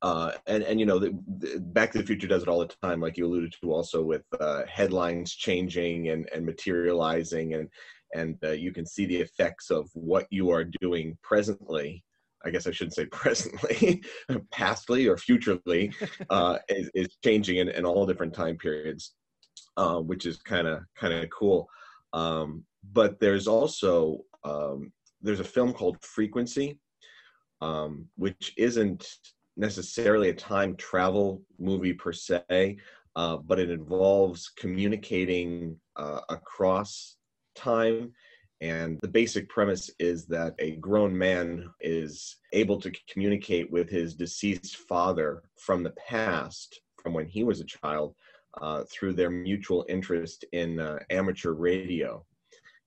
uh, 0.03 0.34
and 0.45 0.62
and 0.63 0.79
you 0.79 0.86
know, 0.86 1.00
the, 1.00 1.17
the 1.39 1.60
Back 1.60 1.91
to 1.93 1.98
the 1.98 2.05
Future 2.05 2.27
does 2.27 2.43
it 2.43 2.48
all 2.48 2.60
the 2.60 2.72
time, 2.84 3.01
like 3.01 3.17
you 3.17 3.25
alluded 3.25 3.55
to, 3.62 3.74
also 3.74 4.03
with 4.03 4.24
uh, 4.39 4.63
headlines 4.67 5.34
changing 5.34 6.10
and 6.10 6.29
and 6.31 6.45
materializing, 6.45 7.55
and 7.55 7.69
and 8.13 8.38
uh, 8.43 8.51
you 8.51 8.72
can 8.72 8.86
see 8.86 9.07
the 9.07 9.17
effects 9.17 9.72
of 9.72 9.89
what 9.93 10.27
you 10.29 10.51
are 10.51 10.65
doing 10.79 11.17
presently. 11.24 12.03
I 12.45 12.49
guess 12.49 12.67
I 12.67 12.71
shouldn't 12.71 12.95
say 12.95 13.05
presently, 13.11 14.03
pastly 14.51 15.07
or 15.07 15.17
futurely, 15.17 15.91
uh, 16.29 16.59
is, 16.69 16.89
is 16.93 17.17
changing 17.23 17.57
in, 17.57 17.69
in 17.69 17.85
all 17.85 18.05
different 18.05 18.33
time 18.33 18.57
periods, 18.57 19.13
uh, 19.77 19.99
which 19.99 20.25
is 20.25 20.37
kind 20.37 20.67
of 20.67 20.83
kind 20.95 21.13
of 21.13 21.29
cool. 21.29 21.67
Um, 22.13 22.63
but 22.93 23.19
there's 23.19 23.47
also 23.47 24.19
um, 24.43 24.91
there's 25.21 25.39
a 25.39 25.43
film 25.43 25.73
called 25.73 26.01
Frequency, 26.01 26.79
um, 27.61 28.05
which 28.15 28.53
isn't 28.57 29.07
necessarily 29.57 30.29
a 30.29 30.33
time 30.33 30.75
travel 30.75 31.41
movie 31.59 31.93
per 31.93 32.13
se, 32.13 32.77
uh, 33.15 33.37
but 33.37 33.59
it 33.59 33.69
involves 33.69 34.49
communicating 34.49 35.77
uh, 35.95 36.21
across 36.29 37.17
time. 37.55 38.11
And 38.62 39.00
the 39.01 39.07
basic 39.07 39.50
premise 39.50 39.91
is 40.00 40.25
that 40.27 40.55
a 40.59 40.77
grown 40.77 41.17
man 41.17 41.69
is 41.81 42.38
able 42.53 42.79
to 42.81 42.91
communicate 43.12 43.69
with 43.69 43.89
his 43.89 44.15
deceased 44.15 44.77
father 44.77 45.43
from 45.57 45.83
the 45.83 45.93
past, 46.07 46.79
from 47.01 47.13
when 47.13 47.25
he 47.25 47.43
was 47.43 47.59
a 47.59 47.65
child, 47.65 48.15
uh, 48.62 48.83
through 48.89 49.13
their 49.13 49.29
mutual 49.29 49.85
interest 49.89 50.45
in 50.53 50.79
uh, 50.79 51.00
amateur 51.09 51.51
radio. 51.51 52.25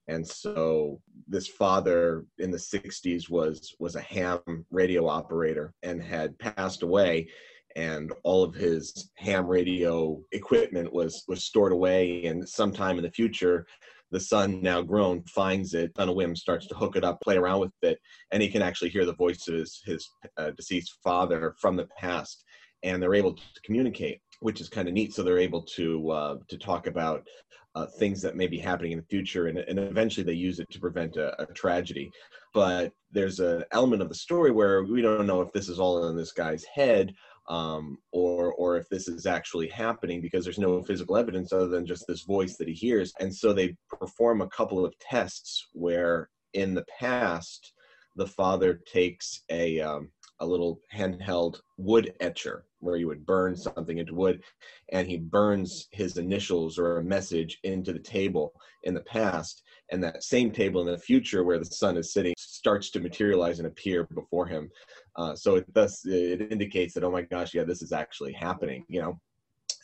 And 0.08 0.26
so 0.26 1.02
this 1.26 1.46
father 1.46 2.24
in 2.38 2.50
the 2.50 2.56
60s 2.56 3.28
was 3.28 3.76
was 3.78 3.94
a 3.94 4.00
ham 4.00 4.64
radio 4.70 5.06
operator 5.06 5.74
and 5.82 6.02
had 6.02 6.38
passed 6.38 6.82
away 6.82 7.28
and 7.76 8.12
all 8.22 8.42
of 8.42 8.54
his 8.54 9.10
ham 9.16 9.46
radio 9.46 10.18
equipment 10.32 10.90
was 10.92 11.24
was 11.28 11.44
stored 11.44 11.72
away 11.72 12.24
and 12.24 12.48
sometime 12.48 12.96
in 12.96 13.02
the 13.02 13.10
future 13.10 13.66
the 14.10 14.20
son 14.20 14.62
now 14.62 14.80
grown 14.80 15.22
finds 15.24 15.74
it 15.74 15.92
on 15.96 16.08
a 16.08 16.12
whim 16.12 16.34
starts 16.34 16.66
to 16.66 16.74
hook 16.74 16.96
it 16.96 17.04
up 17.04 17.20
play 17.20 17.36
around 17.36 17.60
with 17.60 17.72
it 17.82 17.98
and 18.32 18.42
he 18.42 18.48
can 18.48 18.62
actually 18.62 18.88
hear 18.88 19.04
the 19.04 19.14
voice 19.14 19.46
of 19.48 19.54
his 19.54 19.82
his 19.84 20.08
uh, 20.36 20.50
deceased 20.52 20.98
father 21.02 21.54
from 21.60 21.76
the 21.76 21.86
past 21.98 22.44
and 22.82 23.02
they're 23.02 23.14
able 23.14 23.34
to 23.34 23.42
communicate 23.64 24.20
which 24.40 24.60
is 24.60 24.68
kind 24.68 24.88
of 24.88 24.94
neat. 24.94 25.14
So 25.14 25.22
they're 25.22 25.38
able 25.38 25.62
to 25.62 26.10
uh, 26.10 26.36
to 26.48 26.58
talk 26.58 26.86
about 26.86 27.26
uh, 27.74 27.86
things 27.98 28.22
that 28.22 28.36
may 28.36 28.46
be 28.46 28.58
happening 28.58 28.92
in 28.92 28.98
the 28.98 29.04
future 29.04 29.46
and, 29.46 29.58
and 29.58 29.78
eventually 29.78 30.24
they 30.24 30.32
use 30.32 30.58
it 30.58 30.68
to 30.70 30.80
prevent 30.80 31.16
a, 31.16 31.40
a 31.42 31.46
tragedy. 31.54 32.10
But 32.54 32.92
there's 33.12 33.40
an 33.40 33.64
element 33.72 34.02
of 34.02 34.08
the 34.08 34.14
story 34.14 34.50
where 34.50 34.84
we 34.84 35.02
don't 35.02 35.26
know 35.26 35.42
if 35.42 35.52
this 35.52 35.68
is 35.68 35.78
all 35.78 36.08
in 36.08 36.16
this 36.16 36.32
guy's 36.32 36.64
head 36.64 37.12
um, 37.48 37.98
or 38.12 38.52
or 38.54 38.76
if 38.76 38.88
this 38.88 39.08
is 39.08 39.26
actually 39.26 39.68
happening 39.68 40.20
because 40.20 40.44
there's 40.44 40.58
no 40.58 40.82
physical 40.82 41.16
evidence 41.16 41.52
other 41.52 41.68
than 41.68 41.86
just 41.86 42.04
this 42.06 42.22
voice 42.22 42.56
that 42.56 42.68
he 42.68 42.74
hears. 42.74 43.12
And 43.20 43.34
so 43.34 43.52
they 43.52 43.76
perform 43.88 44.42
a 44.42 44.48
couple 44.48 44.84
of 44.84 44.98
tests 44.98 45.68
where 45.72 46.28
in 46.54 46.74
the 46.74 46.84
past 46.98 47.72
the 48.16 48.26
father 48.26 48.80
takes 48.90 49.42
a 49.50 49.80
um, 49.80 50.10
a 50.40 50.46
little 50.46 50.80
handheld 50.94 51.60
wood 51.76 52.12
etcher 52.20 52.64
where 52.80 52.96
you 52.96 53.06
would 53.06 53.26
burn 53.26 53.56
something 53.56 53.98
into 53.98 54.14
wood 54.14 54.42
and 54.90 55.06
he 55.08 55.16
burns 55.16 55.88
his 55.90 56.16
initials 56.16 56.78
or 56.78 56.98
a 56.98 57.04
message 57.04 57.58
into 57.64 57.92
the 57.92 57.98
table 57.98 58.52
in 58.84 58.94
the 58.94 59.00
past 59.00 59.62
and 59.90 60.02
that 60.02 60.22
same 60.22 60.50
table 60.50 60.80
in 60.80 60.86
the 60.86 60.98
future 60.98 61.44
where 61.44 61.58
the 61.58 61.64
son 61.64 61.96
is 61.96 62.12
sitting 62.12 62.34
starts 62.36 62.90
to 62.90 63.00
materialize 63.00 63.58
and 63.58 63.66
appear 63.66 64.04
before 64.14 64.46
him. 64.46 64.70
Uh, 65.16 65.34
so 65.34 65.56
it 65.56 65.74
thus 65.74 66.04
it 66.04 66.52
indicates 66.52 66.94
that 66.94 67.04
oh 67.04 67.10
my 67.10 67.22
gosh 67.22 67.54
yeah 67.54 67.64
this 67.64 67.82
is 67.82 67.92
actually 67.92 68.32
happening 68.32 68.84
you 68.88 69.00
know? 69.00 69.20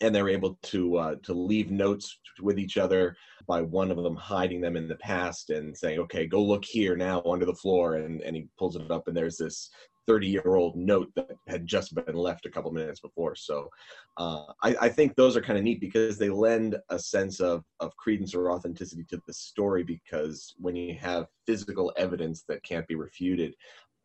And 0.00 0.14
they're 0.14 0.28
able 0.28 0.58
to 0.62 0.96
uh, 0.96 1.14
to 1.22 1.32
leave 1.32 1.70
notes 1.70 2.18
with 2.40 2.58
each 2.58 2.76
other 2.78 3.16
by 3.46 3.62
one 3.62 3.90
of 3.90 3.96
them 3.96 4.16
hiding 4.16 4.60
them 4.60 4.76
in 4.76 4.88
the 4.88 4.96
past 4.96 5.50
and 5.50 5.76
saying 5.76 5.98
okay 6.00 6.26
go 6.26 6.42
look 6.42 6.64
here 6.64 6.96
now 6.96 7.22
under 7.24 7.46
the 7.46 7.54
floor 7.54 7.96
and 7.96 8.20
and 8.22 8.36
he 8.36 8.48
pulls 8.58 8.76
it 8.76 8.90
up 8.90 9.08
and 9.08 9.16
there's 9.16 9.36
this 9.36 9.70
30 10.06 10.26
year 10.26 10.56
old 10.56 10.76
note 10.76 11.10
that 11.14 11.36
had 11.48 11.66
just 11.66 11.94
been 11.94 12.14
left 12.14 12.46
a 12.46 12.50
couple 12.50 12.70
minutes 12.70 13.00
before 13.00 13.34
so 13.34 13.68
uh, 14.16 14.44
I, 14.62 14.76
I 14.82 14.88
think 14.88 15.14
those 15.14 15.36
are 15.36 15.40
kind 15.40 15.58
of 15.58 15.64
neat 15.64 15.80
because 15.80 16.18
they 16.18 16.30
lend 16.30 16.76
a 16.90 16.98
sense 16.98 17.40
of 17.40 17.64
of 17.80 17.96
credence 17.96 18.34
or 18.34 18.50
authenticity 18.50 19.04
to 19.10 19.20
the 19.26 19.32
story 19.32 19.82
because 19.82 20.54
when 20.58 20.76
you 20.76 20.94
have 20.94 21.26
physical 21.46 21.92
evidence 21.96 22.44
that 22.48 22.62
can't 22.62 22.86
be 22.86 22.94
refuted 22.94 23.54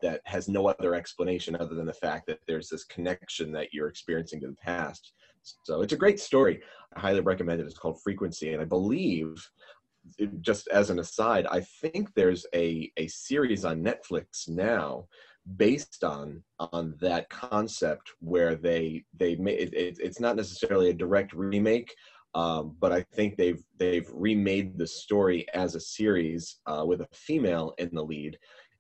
that 0.02 0.22
has 0.24 0.48
no 0.48 0.68
other 0.68 0.96
explanation 0.96 1.58
other 1.58 1.76
than 1.76 1.86
the 1.86 1.94
fact 1.94 2.26
that 2.26 2.40
there's 2.48 2.70
this 2.70 2.86
connection 2.86 3.52
that 3.52 3.74
you're 3.74 3.90
experiencing 3.90 4.40
to 4.40 4.48
the 4.48 4.56
past 4.56 5.14
so 5.64 5.82
it's 5.82 5.94
a 5.94 5.98
great 5.98 6.20
story. 6.20 6.62
I 6.96 7.00
highly 7.00 7.22
recommend 7.22 7.62
it. 7.62 7.66
It's 7.66 7.78
called 7.78 8.02
Frequency, 8.02 8.54
and 8.54 8.62
I 8.62 8.66
believe, 8.66 9.50
just 10.42 10.68
as 10.70 10.90
an 10.90 11.00
aside, 11.00 11.46
I 11.50 11.62
think 11.82 12.14
there's 12.14 12.46
a 12.54 12.92
a 12.98 13.08
series 13.08 13.66
on 13.66 13.84
Netflix 13.84 14.48
now 14.48 15.08
based 15.58 16.04
on 16.04 16.44
on 16.60 16.96
that 17.02 17.30
concept 17.30 18.12
where 18.20 18.56
they 18.56 19.04
they 19.18 19.36
made 19.36 19.60
it, 19.60 19.74
it, 19.74 19.98
it's 20.00 20.20
not 20.20 20.36
necessarily 20.36 20.90
a 20.90 20.94
direct 20.94 21.34
remake 21.34 21.94
um, 22.36 22.76
but 22.80 22.92
I 22.92 23.02
think 23.14 23.38
they've 23.38 23.62
they've 23.78 24.10
remade 24.14 24.78
the 24.78 24.88
story 24.88 25.48
as 25.54 25.76
a 25.76 25.80
series 25.80 26.58
uh, 26.68 26.84
with 26.86 27.02
a 27.02 27.08
female 27.14 27.74
in 27.78 27.90
the 27.94 28.04
lead. 28.04 28.38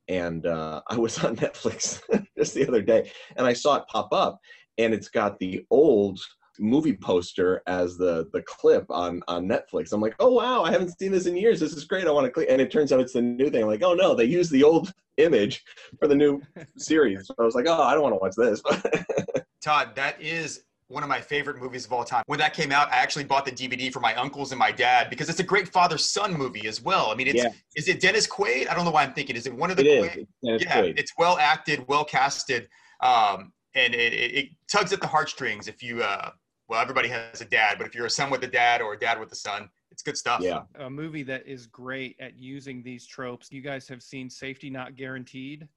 And 0.07 0.45
uh, 0.45 0.81
I 0.87 0.97
was 0.97 1.23
on 1.23 1.35
Netflix 1.35 2.01
just 2.37 2.53
the 2.53 2.67
other 2.67 2.81
day, 2.81 3.11
and 3.35 3.47
I 3.47 3.53
saw 3.53 3.77
it 3.77 3.87
pop 3.87 4.09
up, 4.11 4.39
and 4.77 4.93
it's 4.93 5.09
got 5.09 5.39
the 5.39 5.65
old 5.71 6.19
movie 6.59 6.93
poster 6.95 7.61
as 7.67 7.97
the 7.97 8.29
the 8.33 8.41
clip 8.43 8.85
on 8.89 9.21
on 9.27 9.47
Netflix. 9.47 9.91
I'm 9.93 10.01
like, 10.01 10.15
oh 10.19 10.31
wow, 10.33 10.63
I 10.63 10.71
haven't 10.71 10.97
seen 10.99 11.11
this 11.11 11.25
in 11.25 11.35
years. 11.37 11.59
This 11.59 11.73
is 11.73 11.85
great. 11.85 12.07
I 12.07 12.11
want 12.11 12.25
to 12.25 12.31
click, 12.31 12.47
and 12.49 12.61
it 12.61 12.71
turns 12.71 12.91
out 12.91 12.99
it's 12.99 13.13
the 13.13 13.21
new 13.21 13.49
thing. 13.49 13.63
I'm 13.63 13.67
like, 13.69 13.83
oh 13.83 13.93
no, 13.93 14.13
they 14.15 14.25
used 14.25 14.51
the 14.51 14.63
old 14.63 14.93
image 15.17 15.63
for 15.99 16.07
the 16.07 16.15
new 16.15 16.41
series. 16.77 17.27
So 17.27 17.35
I 17.39 17.43
was 17.43 17.55
like, 17.55 17.65
oh, 17.67 17.81
I 17.83 17.93
don't 17.93 18.03
want 18.03 18.13
to 18.13 18.19
watch 18.19 18.35
this. 18.35 18.61
Todd, 19.61 19.95
that 19.95 20.21
is 20.21 20.63
one 20.87 21.03
of 21.03 21.09
my 21.09 21.21
favorite 21.21 21.57
movies 21.61 21.85
of 21.85 21.93
all 21.93 22.03
time. 22.03 22.23
When 22.25 22.39
that 22.39 22.53
came 22.53 22.71
out, 22.71 22.91
I 22.91 22.95
actually 22.95 23.25
bought 23.25 23.45
the 23.45 23.51
DVD 23.51 23.91
for 23.93 23.99
my 23.99 24.15
uncles 24.15 24.51
and 24.51 24.57
my 24.57 24.71
dad 24.71 25.09
because 25.11 25.29
it's 25.29 25.39
a 25.39 25.43
great 25.43 25.67
father-son 25.67 26.33
movie 26.33 26.67
as 26.67 26.81
well. 26.81 27.11
I 27.11 27.15
mean, 27.15 27.27
it's 27.27 27.43
Yeah. 27.43 27.49
is 27.75 27.87
it 27.87 27.99
Dennis 28.01 28.25
Quaid? 28.25 28.67
I 28.69 28.73
don't 28.73 28.85
know 28.85 28.91
why 28.91 29.03
I'm 29.03 29.13
thinking. 29.13 29.35
Is 29.35 29.45
it 29.45 29.53
one 29.53 29.69
of 29.69 29.77
It 29.79 29.83
the 29.83 29.89
is. 29.89 30.05
Quaid? 30.09 30.17
It's 30.17 30.31
Dennis 30.43 30.63
yeah, 30.63 30.81
Quaid. 30.81 30.97
it's 30.99 31.13
well 31.17 31.37
acted, 31.37 31.85
well 31.87 32.03
casted, 32.05 32.67
um, 33.01 33.51
and 33.75 33.93
it, 33.93 34.13
it, 34.13 34.35
it 34.35 34.49
tugs 34.71 34.91
at 34.91 34.99
the 34.99 35.05
heartstrings. 35.07 35.67
If 35.67 35.83
you, 35.83 36.01
uh, 36.01 36.31
well, 36.69 36.79
everybody 36.79 37.07
has 37.09 37.41
a 37.41 37.45
dad, 37.45 37.77
but 37.79 37.87
if 37.87 37.95
you're 37.95 38.05
a 38.05 38.09
son 38.09 38.29
with 38.29 38.43
a 38.43 38.47
dad 38.47 38.79
or 38.81 38.93
a 38.93 38.99
dad 38.99 39.19
with 39.19 39.31
a 39.31 39.35
son, 39.35 39.69
it's 39.91 40.03
good 40.03 40.15
stuff. 40.17 40.39
yeah. 40.41 40.61
a 40.75 40.89
movie 40.89 41.23
that 41.23 41.45
is 41.47 41.65
great 41.65 42.15
at 42.19 42.37
using 42.37 42.83
these 42.83 43.07
tropes. 43.07 43.51
You 43.51 43.61
guys 43.61 43.87
have 43.87 44.03
seen 44.03 44.29
Safety 44.29 44.69
Not 44.69 44.95
Guaranteed. 44.95 45.67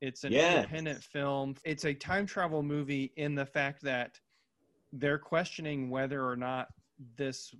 It's 0.00 0.24
an 0.24 0.32
Yes. 0.32 0.56
independent 0.56 1.02
film. 1.04 1.54
It's 1.64 1.84
a 1.84 1.94
time 1.94 2.26
travel 2.26 2.62
movie 2.64 3.12
in 3.16 3.36
the 3.36 3.46
fact 3.46 3.82
that 3.82 4.18
they're 4.92 5.18
questioning 5.18 5.88
whether 5.88 6.26
or 6.26 6.34
not 6.36 6.68
this 7.16 7.54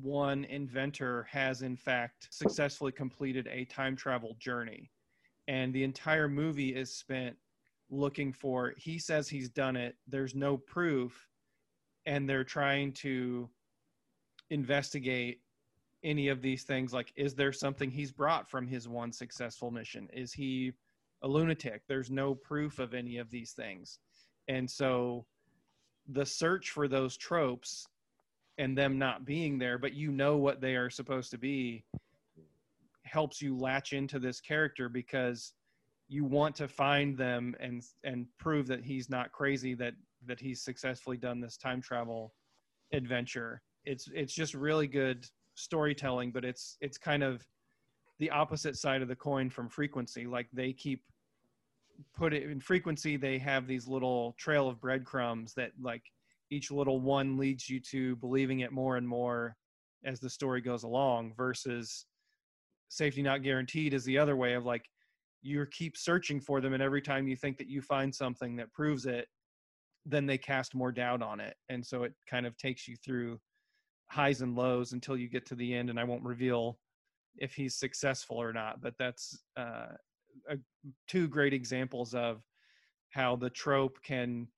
one 0.00 0.44
inventor 0.44 1.24
has 1.24 1.62
in 1.62 1.76
fact 1.76 2.28
successfully 2.30 2.92
completed 2.92 3.48
a 3.50 3.64
time 3.64 3.96
travel 3.96 4.36
journey. 4.38 4.88
And 5.48 5.74
the 5.74 5.82
entire 5.82 6.28
movie 6.28 6.76
is 6.76 6.94
spent 6.94 7.36
looking 7.90 8.32
for 8.32 8.74
he 8.76 8.98
says 8.98 9.28
he's 9.28 9.48
done 9.48 9.74
it. 9.76 9.96
There's 10.06 10.34
no 10.36 10.56
proof 10.58 11.27
and 12.08 12.26
they're 12.26 12.42
trying 12.42 12.90
to 12.90 13.50
investigate 14.48 15.42
any 16.02 16.28
of 16.28 16.40
these 16.40 16.62
things 16.62 16.92
like 16.92 17.12
is 17.16 17.34
there 17.34 17.52
something 17.52 17.90
he's 17.90 18.12
brought 18.12 18.48
from 18.48 18.66
his 18.66 18.88
one 18.88 19.12
successful 19.12 19.70
mission? 19.70 20.08
Is 20.12 20.32
he 20.32 20.72
a 21.22 21.28
lunatic? 21.28 21.82
There's 21.86 22.10
no 22.10 22.34
proof 22.34 22.78
of 22.78 22.94
any 22.94 23.18
of 23.18 23.30
these 23.30 23.52
things. 23.52 23.98
And 24.48 24.70
so 24.70 25.26
the 26.08 26.24
search 26.24 26.70
for 26.70 26.88
those 26.88 27.18
tropes 27.18 27.86
and 28.56 28.76
them 28.76 28.98
not 28.98 29.26
being 29.26 29.58
there 29.58 29.76
but 29.76 29.92
you 29.92 30.10
know 30.10 30.38
what 30.38 30.62
they 30.62 30.76
are 30.76 30.88
supposed 30.88 31.30
to 31.32 31.38
be 31.38 31.84
helps 33.02 33.42
you 33.42 33.54
latch 33.54 33.92
into 33.92 34.18
this 34.18 34.40
character 34.40 34.88
because 34.88 35.52
you 36.08 36.24
want 36.24 36.56
to 36.56 36.68
find 36.68 37.18
them 37.18 37.54
and 37.60 37.82
and 38.02 38.26
prove 38.38 38.66
that 38.68 38.82
he's 38.82 39.10
not 39.10 39.30
crazy 39.30 39.74
that 39.74 39.92
that 40.28 40.40
he's 40.40 40.62
successfully 40.62 41.16
done 41.16 41.40
this 41.40 41.56
time 41.56 41.80
travel 41.80 42.34
adventure. 42.92 43.62
It's 43.84 44.08
it's 44.14 44.34
just 44.34 44.54
really 44.54 44.86
good 44.86 45.26
storytelling 45.54 46.30
but 46.30 46.44
it's 46.44 46.76
it's 46.80 46.96
kind 46.96 47.24
of 47.24 47.44
the 48.20 48.30
opposite 48.30 48.76
side 48.76 49.02
of 49.02 49.08
the 49.08 49.16
coin 49.16 49.50
from 49.50 49.68
frequency. 49.68 50.26
Like 50.26 50.48
they 50.52 50.72
keep 50.72 51.02
put 52.16 52.32
it 52.32 52.44
in 52.44 52.60
frequency 52.60 53.16
they 53.16 53.38
have 53.38 53.66
these 53.66 53.88
little 53.88 54.34
trail 54.38 54.68
of 54.68 54.80
breadcrumbs 54.80 55.52
that 55.54 55.72
like 55.80 56.02
each 56.50 56.70
little 56.70 57.00
one 57.00 57.36
leads 57.36 57.68
you 57.68 57.80
to 57.80 58.16
believing 58.16 58.60
it 58.60 58.72
more 58.72 58.96
and 58.96 59.06
more 59.06 59.56
as 60.04 60.20
the 60.20 60.30
story 60.30 60.60
goes 60.60 60.84
along 60.84 61.32
versus 61.36 62.06
safety 62.88 63.22
not 63.22 63.42
guaranteed 63.42 63.92
is 63.92 64.04
the 64.04 64.16
other 64.16 64.36
way 64.36 64.54
of 64.54 64.64
like 64.64 64.84
you 65.42 65.64
keep 65.66 65.96
searching 65.96 66.40
for 66.40 66.60
them 66.60 66.72
and 66.72 66.82
every 66.82 67.02
time 67.02 67.28
you 67.28 67.36
think 67.36 67.58
that 67.58 67.68
you 67.68 67.82
find 67.82 68.14
something 68.14 68.56
that 68.56 68.72
proves 68.72 69.06
it 69.06 69.26
then 70.08 70.26
they 70.26 70.38
cast 70.38 70.74
more 70.74 70.90
doubt 70.90 71.22
on 71.22 71.38
it. 71.38 71.56
And 71.68 71.84
so 71.84 72.02
it 72.02 72.14
kind 72.28 72.46
of 72.46 72.56
takes 72.56 72.88
you 72.88 72.96
through 73.04 73.38
highs 74.10 74.40
and 74.40 74.56
lows 74.56 74.92
until 74.92 75.16
you 75.16 75.28
get 75.28 75.44
to 75.44 75.54
the 75.54 75.74
end 75.74 75.90
and 75.90 76.00
i 76.00 76.04
won't 76.04 76.22
reveal 76.24 76.78
if 77.36 77.52
he's 77.52 77.74
successful 77.74 78.40
or 78.40 78.54
not 78.54 78.80
but 78.80 78.94
that's 78.98 79.38
uh, 79.58 79.88
a, 80.48 80.56
two 81.06 81.28
great 81.28 81.52
examples 81.52 82.14
of 82.14 82.42
how 83.10 83.36
the 83.36 83.50
trope 83.50 83.98
can 84.02 84.48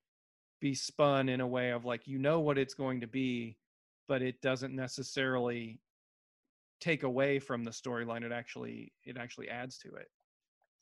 be 0.61 0.73
spun 0.73 1.27
in 1.27 1.41
a 1.41 1.47
way 1.47 1.71
of 1.71 1.83
like 1.83 2.07
you 2.07 2.17
know 2.17 2.39
what 2.39 2.57
it's 2.57 2.73
going 2.73 3.01
to 3.01 3.07
be 3.07 3.57
but 4.07 4.21
it 4.21 4.41
doesn't 4.41 4.73
necessarily 4.73 5.81
take 6.81 7.03
away 7.03 7.39
from 7.39 7.63
the 7.63 7.71
storyline. 7.71 8.23
It 8.23 8.31
actually 8.31 8.91
it 9.05 9.15
actually 9.17 9.47
adds 9.47 9.77
to 9.79 9.89
it 9.89 10.07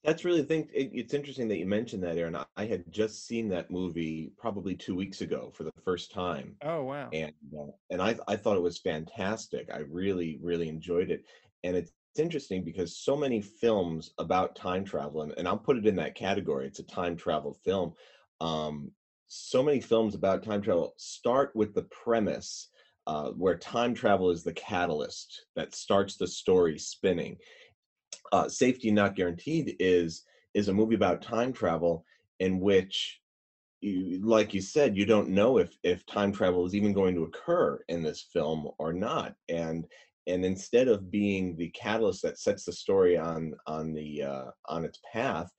That's 0.03 0.23
really 0.23 0.41
the 0.41 0.47
thing. 0.47 0.69
It, 0.73 0.91
it's 0.93 1.13
interesting 1.13 1.47
that 1.49 1.57
you 1.57 1.65
mentioned 1.65 2.03
that, 2.03 2.17
Aaron. 2.17 2.35
I, 2.35 2.45
I 2.55 2.65
had 2.65 2.91
just 2.91 3.27
seen 3.27 3.49
that 3.49 3.69
movie 3.69 4.31
probably 4.38 4.75
two 4.75 4.95
weeks 4.95 5.21
ago 5.21 5.51
for 5.53 5.63
the 5.63 5.73
first 5.83 6.12
time, 6.12 6.55
oh 6.63 6.83
wow 6.83 7.09
and 7.12 7.33
uh, 7.57 7.71
and 7.89 8.01
I 8.01 8.17
I 8.27 8.35
thought 8.35 8.57
it 8.57 8.63
was 8.63 8.79
fantastic. 8.79 9.69
I 9.73 9.79
really 9.79 10.39
really 10.41 10.69
enjoyed 10.69 11.12
it, 11.12 11.25
and 11.63 11.75
it's 11.75 11.91
interesting 12.17 12.63
because 12.63 12.97
so 12.97 13.15
many 13.15 13.41
films 13.41 14.12
about 14.17 14.55
time 14.55 14.85
travel, 14.85 15.21
and, 15.21 15.33
and 15.38 15.47
I'll 15.47 15.57
put 15.57 15.77
it 15.77 15.85
in 15.85 15.95
that 15.97 16.15
category. 16.15 16.67
It's 16.67 16.79
a 16.79 16.83
time 16.83 17.17
travel 17.17 17.59
film. 17.65 17.93
Um, 18.41 18.91
so 19.27 19.62
many 19.62 19.79
films 19.79 20.15
about 20.15 20.43
time 20.43 20.62
travel 20.62 20.93
start 20.97 21.51
with 21.55 21.75
the 21.75 21.83
premise 21.83 22.69
uh, 23.05 23.29
where 23.31 23.57
time 23.57 23.93
travel 23.93 24.29
is 24.29 24.43
the 24.43 24.53
catalyst 24.53 25.45
that 25.55 25.75
starts 25.75 26.15
the 26.15 26.27
story 26.27 26.77
spinning 26.77 27.38
uh, 28.32 28.48
safety 28.48 28.92
not 28.92 29.15
guaranteed 29.15 29.76
is 29.80 30.24
is 30.54 30.68
a 30.68 30.74
movie 30.74 30.96
about 30.96 31.22
time 31.22 31.54
travel 31.54 32.04
in 32.39 32.60
which 32.60 33.20
you 33.82 34.20
like 34.26 34.54
you 34.54 34.62
said 34.62 34.98
you 34.98 35.06
don't 35.06 35.30
know 35.30 35.58
if 35.58 35.78
if 35.84 36.06
time 36.06 36.32
travel 36.32 36.65
is 36.65 36.76
even 36.76 36.94
going 36.94 37.15
to 37.15 37.24
occur 37.24 37.80
in 37.88 38.04
this 38.04 38.28
film 38.34 38.70
or 38.78 38.94
not. 38.94 39.36
And 39.48 39.86
and 40.28 40.46
instead 40.46 40.88
of 40.88 41.10
being 41.10 41.56
the 41.56 41.70
catalyst 41.70 42.22
that 42.24 42.39
sets 42.39 42.65
the 42.65 42.74
story 42.74 43.18
on 43.18 43.54
on 43.68 43.94
the 43.94 44.24
uh, 44.24 44.46
on 44.68 44.86
its 44.86 45.00
path 45.12 45.50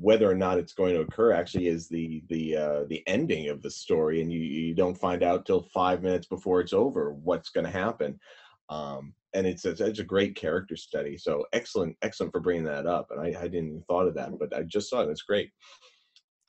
whether 0.00 0.28
or 0.28 0.34
not 0.34 0.58
it's 0.58 0.72
going 0.72 0.94
to 0.94 1.00
occur 1.00 1.32
actually 1.32 1.68
is 1.68 1.88
the 1.88 2.22
the 2.28 2.56
uh, 2.56 2.84
the 2.88 3.02
ending 3.06 3.48
of 3.48 3.62
the 3.62 3.70
story 3.70 4.20
and 4.20 4.32
you 4.32 4.40
you 4.40 4.74
don't 4.74 4.98
find 4.98 5.22
out 5.22 5.46
till 5.46 5.62
five 5.74 6.02
minutes 6.02 6.26
before 6.26 6.60
it's 6.60 6.72
over 6.72 7.12
what's 7.12 7.50
going 7.50 7.64
to 7.64 7.70
happen 7.70 8.18
um, 8.68 9.14
and 9.34 9.46
it's, 9.46 9.64
it's 9.64 9.80
it's 9.80 9.98
a 9.98 10.04
great 10.04 10.36
character 10.36 10.76
study. 10.76 11.16
So 11.18 11.44
excellent, 11.52 11.96
excellent 12.02 12.32
for 12.32 12.40
bringing 12.40 12.64
that 12.64 12.86
up. 12.86 13.08
And 13.10 13.20
I, 13.20 13.38
I 13.40 13.48
didn't 13.48 13.68
even 13.68 13.84
thought 13.88 14.06
of 14.06 14.14
that, 14.14 14.38
but 14.38 14.54
I 14.56 14.62
just 14.62 14.88
saw 14.88 15.00
it. 15.02 15.10
It's 15.10 15.22
great. 15.22 15.50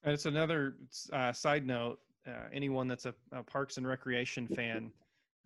And 0.03 0.13
it's 0.13 0.25
another 0.25 0.75
uh, 1.11 1.33
side 1.33 1.65
note. 1.65 1.99
Uh, 2.27 2.47
anyone 2.53 2.87
that's 2.87 3.05
a, 3.05 3.13
a 3.31 3.43
Parks 3.43 3.77
and 3.77 3.87
Recreation 3.87 4.47
fan, 4.47 4.91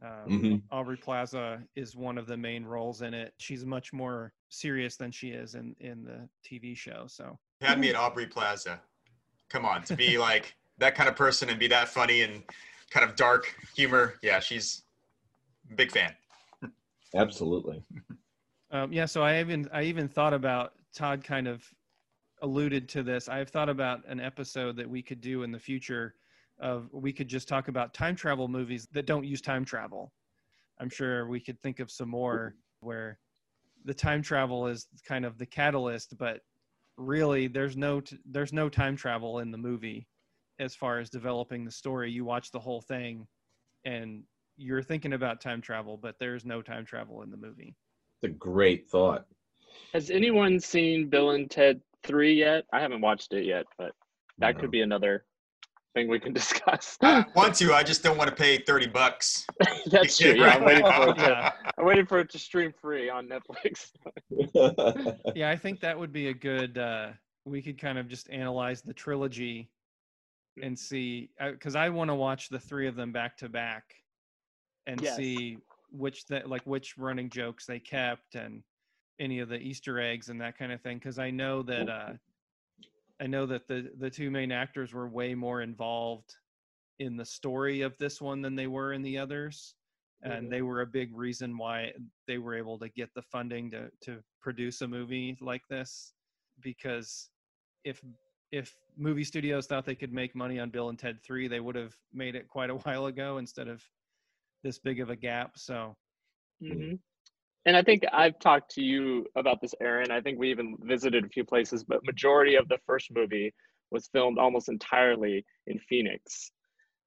um, 0.01 0.10
Mhm. 0.27 0.62
Aubrey 0.71 0.97
Plaza 0.97 1.62
is 1.75 1.95
one 1.95 2.17
of 2.17 2.25
the 2.25 2.38
main 2.38 2.63
roles 2.63 3.01
in 3.01 3.13
it. 3.13 3.34
She's 3.38 3.65
much 3.65 3.91
more 3.91 4.34
serious 4.49 4.95
than 4.95 5.12
she 5.12 5.29
is 5.29 5.55
in 5.55 5.75
in 5.79 6.03
the 6.03 6.29
TV 6.45 6.75
show. 6.75 7.05
So 7.08 7.38
Had 7.62 7.79
me 7.79 7.89
at 7.89 7.95
Aubrey 7.95 8.27
Plaza. 8.27 8.82
Come 9.49 9.65
on, 9.65 9.84
to 9.84 9.95
be 9.95 10.17
like 10.17 10.55
that 10.77 10.95
kind 10.95 11.10
of 11.10 11.15
person 11.15 11.49
and 11.49 11.60
be 11.60 11.67
that 11.67 11.89
funny 11.89 12.21
and 12.21 12.43
kind 12.91 13.10
of 13.10 13.15
dark 13.15 13.53
humor. 13.75 14.15
Yeah, 14.21 14.39
she's 14.39 14.84
a 15.71 15.75
big 15.75 15.91
fan. 15.91 16.15
Absolutely. 17.15 17.84
Um, 18.72 18.93
yeah, 18.93 19.06
so 19.06 19.24
I 19.24 19.39
even 19.39 19.67
I 19.74 19.82
even 19.84 20.08
thought 20.08 20.32
about 20.32 20.74
Todd 20.93 21.24
kind 21.24 21.48
of 21.48 21.63
alluded 22.41 22.88
to 22.89 23.04
this. 23.04 23.28
I've 23.28 23.50
thought 23.50 23.69
about 23.69 24.08
an 24.08 24.19
episode 24.19 24.76
that 24.78 24.89
we 24.89 25.02
could 25.02 25.22
do 25.22 25.43
in 25.43 25.52
the 25.52 25.60
future 25.60 26.13
of 26.60 26.89
we 26.93 27.12
could 27.12 27.28
just 27.28 27.48
talk 27.48 27.67
about 27.67 27.93
time 27.93 28.15
travel 28.15 28.48
movies 28.48 28.88
that 28.91 29.06
don't 29.06 29.26
use 29.26 29.41
time 29.41 29.65
travel. 29.65 30.13
I'm 30.80 30.89
sure 30.89 31.28
we 31.28 31.39
could 31.39 31.60
think 31.62 31.80
of 31.80 31.89
some 31.89 32.10
more 32.10 32.56
where 32.82 33.19
the 33.86 33.93
time 33.93 34.22
travel 34.22 34.67
is 34.67 34.88
kind 35.06 35.26
of 35.26 35.38
the 35.38 35.45
catalyst, 35.45 36.17
but 36.17 36.41
really 36.98 37.48
there's 37.48 37.78
no 37.78 38.02
t- 38.02 38.19
there's 38.26 38.54
no 38.54 38.69
time 38.69 38.95
travel 38.95 39.39
in 39.39 39.52
the 39.52 39.58
movie 39.58 40.08
as 40.60 40.76
far 40.76 41.00
as 41.00 41.10
developing 41.10 41.65
the 41.65 41.72
story. 41.72 42.12
You 42.12 42.26
watch 42.26 42.52
the 42.52 42.60
whole 42.60 42.82
thing 42.82 43.26
and 43.86 44.24
you're 44.60 44.84
thinking 44.84 45.13
about 45.13 45.39
time 45.41 45.62
travel, 45.62 45.98
but 45.98 46.15
there's 46.19 46.45
no 46.45 46.62
time 46.62 46.86
travel 46.86 47.22
in 47.24 47.32
the 47.32 47.38
movie. 47.38 47.76
It's 48.22 48.32
a 48.32 48.36
great 48.36 48.89
thought. 48.89 49.26
Has 49.93 50.10
anyone 50.12 50.60
seen 50.60 51.08
Bill 51.10 51.32
and 51.32 51.50
Ted 51.50 51.80
3 52.04 52.34
yet? 52.34 52.65
I 52.74 52.82
haven't 52.82 53.02
watched 53.02 53.34
it 53.34 53.45
yet, 53.45 53.65
but 53.78 53.93
that 54.38 54.56
No. 54.56 54.62
could 54.62 54.72
be 54.72 54.82
another 54.82 55.26
thing 55.93 56.10
we 56.10 56.19
can 56.19 56.34
discuss. 56.41 56.98
I 57.02 57.26
want 57.36 57.56
to, 57.56 57.74
I 57.74 57.84
just 57.84 58.04
don't 58.04 58.17
want 58.17 58.30
to 58.30 58.36
pay 58.36 58.58
30 58.58 58.88
bucks. 58.88 59.45
That's 59.89 60.17
true. 60.17 60.34
Yeah, 60.34 60.56
I'm 60.56 60.65
waiting 60.65 60.86
for 60.86 61.10
it 61.10 61.15
to, 61.15 61.22
Yeah. 61.22 61.52
I'm 61.78 61.86
waiting 61.86 62.06
for 62.06 62.19
it 62.19 62.30
to 62.32 62.39
stream 62.39 62.74
free 62.74 63.10
on 63.10 63.30
Netflix. 63.30 63.91
yeah, 65.36 65.50
I 65.50 65.56
think 65.56 65.80
that 65.80 65.98
would 65.98 66.12
be 66.12 66.28
a 66.28 66.34
good. 66.34 66.78
Uh, 66.78 67.12
we 67.45 67.62
could 67.62 67.80
kind 67.80 67.98
of 67.98 68.08
just 68.10 68.30
analyze 68.30 68.82
the 68.82 68.93
trilogy 68.93 69.72
and 70.62 70.78
see, 70.78 71.30
because 71.39 71.76
I 71.76 71.88
want 71.88 72.10
to 72.10 72.15
watch 72.15 72.50
the 72.50 72.60
three 72.60 72.88
of 72.88 72.95
them 72.95 73.13
back 73.13 73.38
to 73.38 73.48
back 73.50 73.95
and 74.89 75.04
Yes. 75.04 75.15
see 75.15 75.58
which 75.91 76.25
that 76.28 76.49
like 76.49 76.65
which 76.65 76.97
running 76.97 77.30
jokes 77.30 77.65
they 77.65 77.80
kept 77.80 78.36
and 78.36 78.63
any 79.19 79.39
of 79.39 79.49
the 79.49 79.60
Easter 79.60 79.99
eggs 79.99 80.30
and 80.30 80.41
that 80.41 80.58
kind 80.58 80.71
of 80.71 80.82
thing. 80.82 80.97
Because 80.97 81.19
I 81.19 81.30
know 81.30 81.62
that 81.63 81.89
uh, 81.89 82.13
I 83.21 83.28
know 83.28 83.45
that 83.45 83.67
the 83.67 83.91
the 83.97 84.10
two 84.10 84.32
main 84.32 84.52
actors 84.52 84.93
were 84.93 85.08
way 85.08 85.36
more 85.36 85.62
involved 85.62 86.36
in 86.99 87.15
the 87.15 87.25
story 87.25 87.82
of 87.82 87.97
this 87.97 88.19
one 88.21 88.41
than 88.41 88.56
they 88.56 88.67
were 88.67 88.93
in 88.93 89.02
the 89.02 89.17
others 89.17 89.75
and 90.21 90.47
Mhm. 90.47 90.52
they 90.52 90.62
were 90.62 90.82
a 90.82 90.86
big 90.86 91.15
reason 91.15 91.58
why 91.58 91.93
they 92.28 92.38
were 92.38 92.54
able 92.54 92.78
to 92.78 92.89
get 92.89 93.13
the 93.13 93.21
funding 93.21 93.71
to 93.71 93.89
to 94.02 94.21
produce 94.41 94.82
a 94.82 94.88
movie 94.88 95.38
like 95.39 95.65
this 95.69 96.13
because 96.60 97.30
if 97.86 98.04
if 98.52 98.75
movie 98.97 99.23
studios 99.23 99.65
thought 99.67 99.86
they 99.86 99.95
could 99.95 100.12
make 100.12 100.36
money 100.36 100.60
on 100.60 100.69
Bill 100.71 100.89
and 100.89 100.97
Ted 100.99 101.21
3, 101.23 101.47
they 101.47 101.60
would 101.60 101.75
have 101.75 101.95
made 102.12 102.36
it 102.36 102.47
quite 102.49 102.69
a 102.69 102.75
while 102.84 103.06
ago 103.06 103.38
instead 103.38 103.67
of 103.69 103.82
this 104.63 104.80
big 104.80 105.00
of 105.00 105.10
a 105.10 105.15
gap. 105.15 105.52
So, 105.58 105.95
hmm 106.62 106.95
And 107.65 107.78
I 107.78 107.84
think 107.84 108.04
I've 108.13 108.39
talked 108.39 108.72
to 108.76 108.82
you 108.84 109.26
about 109.36 109.62
this, 109.62 109.76
Aaron. 109.82 110.12
I 110.12 110.22
think 110.22 110.39
we 110.39 110.50
even 110.52 110.78
visited 110.82 111.26
a 111.26 111.30
few 111.30 111.43
places, 111.43 111.84
but 111.84 112.06
majority 112.06 112.56
of 112.56 112.67
the 112.67 112.80
first 112.86 113.12
movie 113.13 113.54
was 113.91 114.08
filmed 114.08 114.38
almost 114.39 114.69
entirely 114.69 115.45
in 115.67 115.80
Phoenix. 115.89 116.52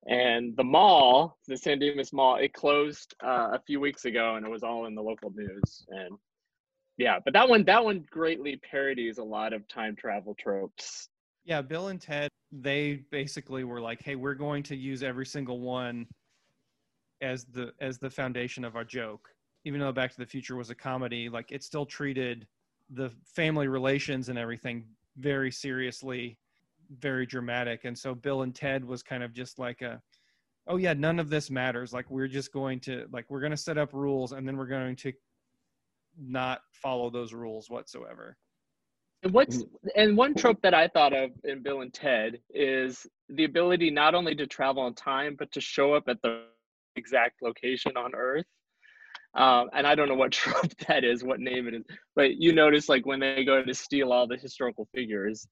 And 0.07 0.57
the 0.57 0.65
mall, 0.65 1.38
the 1.47 1.57
San 1.57 1.79
Dimas 1.79 2.12
Mall, 2.12 2.37
it 2.37 2.53
closed 2.55 3.15
uh, 3.25 3.51
a 3.53 3.61
few 3.67 3.81
weeks 3.81 4.05
ago, 4.05 4.35
and 4.37 4.45
it 4.45 4.51
was 4.51 4.62
all 4.65 4.87
in 4.87 4.95
the 4.95 5.03
local 5.03 5.31
news. 5.35 5.85
And 5.88 6.19
yeah, 6.99 7.19
but 7.25 7.35
that 7.35 7.49
one, 7.49 7.65
that 7.65 7.85
one 7.85 8.05
greatly 8.11 8.57
parodies 8.69 9.19
a 9.19 9.25
lot 9.25 9.53
of 9.53 9.67
time 9.69 9.97
travel 9.97 10.35
tropes. 10.38 11.09
yeah, 11.45 11.62
Bill 11.62 11.88
and 11.88 12.01
Ted, 12.01 12.29
they 12.51 13.05
basically 13.11 13.65
were 13.65 13.81
like, 13.81 14.03
"Hey, 14.03 14.17
we're 14.17 14.35
going 14.35 14.62
to 14.65 14.77
use 14.77 15.03
every 15.03 15.27
single 15.27 15.61
one 15.61 16.07
as 17.23 17.45
the 17.45 17.73
as 17.81 17.99
the 17.99 18.11
foundation 18.11 18.65
of 18.65 18.77
our 18.77 18.85
joke." 18.85 19.29
Even 19.65 19.81
though 19.81 19.93
Back 19.93 20.11
to 20.11 20.19
the 20.19 20.27
Future 20.27 20.57
was 20.57 20.71
a 20.71 20.75
comedy, 20.75 21.29
like 21.29 21.53
it 21.53 21.63
still 21.63 21.87
treated 21.87 22.47
the 22.91 23.11
family 23.25 23.69
relations 23.69 24.29
and 24.29 24.39
everything 24.39 24.85
very 25.17 25.51
seriously, 25.51 26.39
very 26.99 27.25
dramatic. 27.27 27.85
And 27.85 27.97
so 27.97 28.15
Bill 28.15 28.43
and 28.43 28.55
Ted 28.55 28.85
was 28.85 29.03
kind 29.03 29.23
of 29.23 29.33
just 29.33 29.59
like 29.59 29.83
a 29.83 30.03
oh 30.67 30.77
yeah, 30.77 30.93
none 30.93 31.19
of 31.19 31.29
this 31.31 31.51
matters. 31.51 31.93
Like 31.93 32.11
we're 32.11 32.29
just 32.29 32.53
going 32.53 32.81
to 32.81 33.07
like 33.13 33.27
we're 33.29 33.41
going 33.41 33.53
to 33.53 33.57
set 33.57 33.79
up 33.79 33.93
rules 33.93 34.33
and 34.33 34.47
then 34.47 34.57
we're 34.57 34.67
going 34.67 34.97
to 34.97 35.13
not 36.19 36.63
follow 36.71 37.11
those 37.11 37.33
rules 37.33 37.71
whatsoever. 37.71 38.37
And 39.23 39.33
what's 39.33 39.63
and 39.97 40.17
one 40.17 40.35
trope 40.35 40.61
that 40.63 40.75
I 40.75 40.89
thought 40.89 41.13
of 41.13 41.31
in 41.45 41.63
Bill 41.63 41.83
and 41.83 41.93
Ted 41.93 42.41
is 42.51 43.07
the 43.29 43.45
ability 43.45 43.91
not 43.91 44.15
only 44.15 44.35
to 44.35 44.47
travel 44.47 44.87
in 44.87 44.95
time 44.95 45.37
but 45.39 45.53
to 45.53 45.61
show 45.61 45.95
up 45.95 46.09
at 46.09 46.21
the 46.23 46.45
exact 46.96 47.42
location 47.42 47.96
on 47.96 48.14
Earth. 48.14 48.46
Um, 49.35 49.70
and 49.72 49.87
I 49.87 49.94
don't 49.94 50.09
know 50.09 50.14
what 50.14 50.33
trope 50.33 50.76
that 50.88 51.05
is, 51.05 51.24
what 51.24 51.40
name 51.40 51.68
it 51.68 51.74
is, 51.74 51.83
but 52.14 52.37
you 52.37 52.52
notice 52.52 52.88
like 52.88 53.07
when 53.07 53.20
they 53.20 53.44
go 53.44 53.62
to 53.62 53.74
steal 53.74 54.12
all 54.12 54.26
the 54.26 54.37
historical 54.37 54.88
figures, 54.94 55.46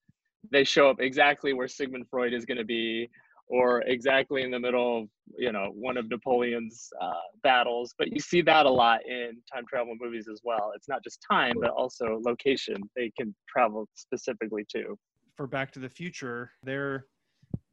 they 0.51 0.63
show 0.63 0.89
up 0.89 0.97
exactly 0.99 1.53
where 1.53 1.67
Sigmund 1.67 2.05
Freud 2.09 2.33
is 2.33 2.45
going 2.45 2.57
to 2.57 2.65
be, 2.65 3.09
or 3.47 3.81
exactly 3.81 4.43
in 4.43 4.49
the 4.49 4.59
middle 4.59 5.01
of 5.01 5.07
you 5.37 5.51
know 5.51 5.67
one 5.73 5.97
of 5.97 6.09
Napoleon's 6.09 6.89
uh, 6.99 7.11
battles. 7.43 7.93
But 7.97 8.11
you 8.11 8.19
see 8.19 8.41
that 8.43 8.65
a 8.65 8.69
lot 8.69 9.01
in 9.05 9.37
time 9.53 9.65
travel 9.67 9.95
movies 9.99 10.27
as 10.31 10.41
well. 10.43 10.71
It's 10.75 10.87
not 10.87 11.03
just 11.03 11.19
time, 11.29 11.55
but 11.59 11.69
also 11.71 12.19
location. 12.25 12.77
They 12.95 13.11
can 13.17 13.35
travel 13.47 13.87
specifically 13.95 14.65
to. 14.71 14.97
for 15.35 15.47
Back 15.47 15.71
to 15.73 15.79
the 15.79 15.89
Future, 15.89 16.51
their 16.63 17.05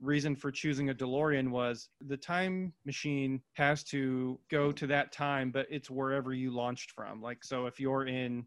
reason 0.01 0.37
for 0.37 0.51
choosing 0.51 0.91
a 0.91 0.95
DeLorean 0.95 1.51
was 1.51 1.89
the 2.07 2.17
time 2.17 2.73
machine 2.85 3.41
has 3.55 3.83
to 3.85 4.39
go 4.51 4.71
to 4.73 4.87
that 4.87 5.13
time, 5.13 5.51
but 5.51 5.67
it's 5.71 5.91
wherever 5.91 6.33
you 6.33 6.51
launched 6.55 6.93
from. 6.93 7.21
Like, 7.21 7.45
so 7.45 7.67
if 7.67 7.81
you're 7.81 8.07
in 8.07 8.45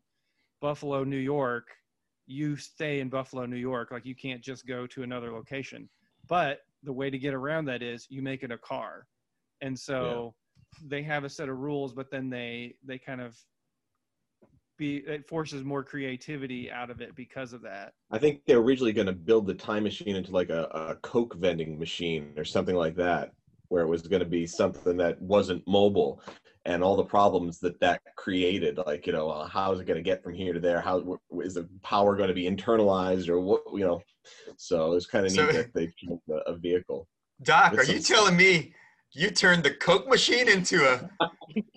Buffalo, 0.61 1.03
New 1.03 1.17
York, 1.17 1.67
you 2.27 2.55
stay 2.55 2.99
in 2.99 3.09
Buffalo, 3.09 3.45
New 3.45 3.57
York. 3.57 3.91
Like, 3.91 4.05
you 4.05 4.15
can't 4.15 4.41
just 4.41 4.65
go 4.65 4.87
to 4.87 5.03
another 5.03 5.31
location. 5.33 5.89
But 6.27 6.59
the 6.83 6.93
way 6.93 7.09
to 7.09 7.17
get 7.17 7.33
around 7.33 7.65
that 7.65 7.81
is 7.81 8.07
you 8.09 8.21
make 8.21 8.43
it 8.43 8.51
a 8.51 8.57
car. 8.57 9.07
And 9.61 9.77
so 9.77 10.33
they 10.87 11.03
have 11.03 11.25
a 11.25 11.29
set 11.29 11.49
of 11.49 11.57
rules, 11.57 11.93
but 11.93 12.09
then 12.11 12.29
they, 12.29 12.75
they 12.85 12.97
kind 12.97 13.21
of 13.21 13.37
be, 14.81 14.97
it 14.97 15.27
forces 15.27 15.63
more 15.63 15.83
creativity 15.83 16.71
out 16.71 16.89
of 16.89 17.01
it 17.01 17.15
because 17.15 17.53
of 17.53 17.61
that. 17.61 17.93
I 18.09 18.17
think 18.17 18.41
they're 18.47 18.57
originally 18.57 18.91
going 18.93 19.05
to 19.07 19.13
build 19.13 19.45
the 19.45 19.53
time 19.53 19.83
machine 19.83 20.15
into 20.15 20.31
like 20.31 20.49
a, 20.49 20.63
a 20.73 20.95
Coke 21.03 21.35
vending 21.35 21.77
machine 21.77 22.33
or 22.35 22.43
something 22.43 22.75
like 22.75 22.95
that, 22.95 23.31
where 23.69 23.83
it 23.83 23.87
was 23.87 24.01
going 24.01 24.21
to 24.21 24.25
be 24.25 24.47
something 24.47 24.97
that 24.97 25.21
wasn't 25.21 25.65
mobile, 25.67 26.21
and 26.65 26.83
all 26.83 26.95
the 26.95 27.05
problems 27.05 27.59
that 27.59 27.79
that 27.79 28.01
created. 28.17 28.79
Like, 28.85 29.05
you 29.05 29.13
know, 29.13 29.29
uh, 29.29 29.47
how 29.47 29.71
is 29.71 29.79
it 29.79 29.85
going 29.85 29.97
to 30.03 30.03
get 30.03 30.23
from 30.23 30.33
here 30.33 30.51
to 30.51 30.59
there? 30.59 30.81
How 30.81 30.99
wh- 31.31 31.45
is 31.45 31.53
the 31.53 31.69
power 31.83 32.15
going 32.15 32.29
to 32.29 32.33
be 32.33 32.49
internalized, 32.49 33.29
or 33.29 33.39
what? 33.39 33.61
You 33.73 33.85
know, 33.85 34.01
so 34.57 34.93
it's 34.93 35.05
kind 35.05 35.25
of 35.27 35.31
So- 35.31 35.45
neat 35.45 35.53
that 35.53 35.73
they 35.75 35.89
built 36.07 36.21
a, 36.29 36.51
a 36.51 36.57
vehicle. 36.57 37.07
Doc, 37.43 37.71
With 37.71 37.81
are 37.87 37.93
you 37.93 37.99
telling 37.99 38.35
me 38.35 38.73
you 39.13 39.29
turned 39.31 39.63
the 39.63 39.71
Coke 39.71 40.07
machine 40.07 40.47
into 40.47 40.83
a? 40.85 41.09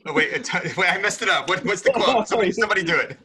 Oh, 0.06 0.12
wait, 0.12 0.32
a 0.54 0.72
wait, 0.76 0.90
I 0.90 0.98
messed 1.00 1.22
it 1.22 1.28
up. 1.28 1.48
What, 1.48 1.64
what's 1.64 1.82
the 1.82 1.90
quote? 1.94 2.28
Somebody, 2.28 2.52
somebody 2.52 2.82
do 2.84 2.96
it. 2.96 3.18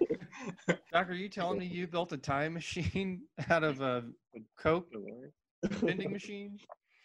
Doc, 0.91 1.09
are 1.09 1.13
you 1.13 1.29
telling 1.29 1.59
me 1.59 1.65
you 1.65 1.87
built 1.87 2.11
a 2.11 2.17
time 2.17 2.53
machine 2.53 3.21
out 3.49 3.63
of 3.63 3.81
a 3.81 4.03
Coke 4.57 4.87
vending 5.63 6.11
machine? 6.11 6.57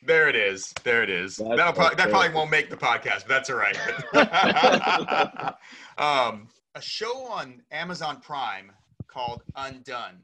There 0.07 0.29
it 0.29 0.37
is. 0.37 0.73
There 0.83 1.03
it 1.03 1.11
is. 1.11 1.37
That's 1.37 1.57
That'll 1.57 1.73
probably, 1.73 1.97
that 1.97 2.11
probably 2.11 2.35
won't 2.35 2.51
make 2.51 2.69
the 2.69 2.77
podcast, 2.77 3.27
but 3.27 3.29
that's 3.29 3.51
all 3.51 3.57
right. 3.57 3.77
um, 5.99 6.49
a 6.75 6.81
show 6.81 7.25
on 7.27 7.63
Amazon 7.71 8.21
Prime 8.21 8.71
called 9.09 9.43
Undone. 9.57 10.21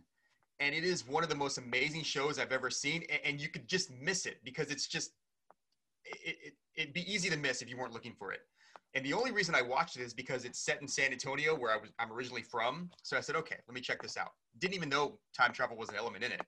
And 0.59 0.75
it 0.75 0.85
is 0.85 1.07
one 1.09 1.23
of 1.23 1.31
the 1.31 1.35
most 1.35 1.57
amazing 1.57 2.03
shows 2.03 2.39
I've 2.39 2.53
ever 2.53 2.69
seen. 2.69 3.05
a- 3.09 3.27
And, 3.27 3.41
you 3.41 3.49
could 3.49 3.67
just 3.67 3.91
miss 3.91 4.27
it 4.27 4.37
because 4.45 4.71
it's 4.71 4.87
just, 4.87 5.13
it, 6.05 6.37
it, 6.45 6.55
it'd 6.77 6.93
be 6.93 7.11
easy 7.13 7.31
to 7.31 7.37
miss 7.37 7.63
if 7.63 7.71
you 7.71 7.77
weren't 7.77 7.93
looking 7.93 8.15
for 8.15 8.33
it. 8.33 8.41
And 8.95 9.05
the 9.05 9.13
only 9.13 9.31
reason 9.31 9.55
I 9.55 9.63
watched 9.63 9.97
it 9.97 10.03
is 10.03 10.13
because 10.13 10.45
it's 10.45 10.59
set 10.59 10.81
in 10.83 10.89
San 10.89 11.13
Antonio, 11.13 11.57
where 11.57 11.73
I 11.73 11.77
was, 11.77 11.91
I'm 11.99 12.13
originally 12.13 12.43
from. 12.43 12.91
So 13.03 13.17
I 13.17 13.21
said, 13.21 13.37
okay, 13.37 13.57
let 13.69 13.75
me 13.75 13.81
check 13.81 14.03
this 14.03 14.17
out. 14.17 14.33
Didn't 14.59 14.75
even 14.75 14.89
know 14.89 15.19
time 15.37 15.53
travel 15.53 15.77
was 15.77 15.91
an 15.91 15.97
element 15.97 16.25
in 16.25 16.33
it. 16.33 16.43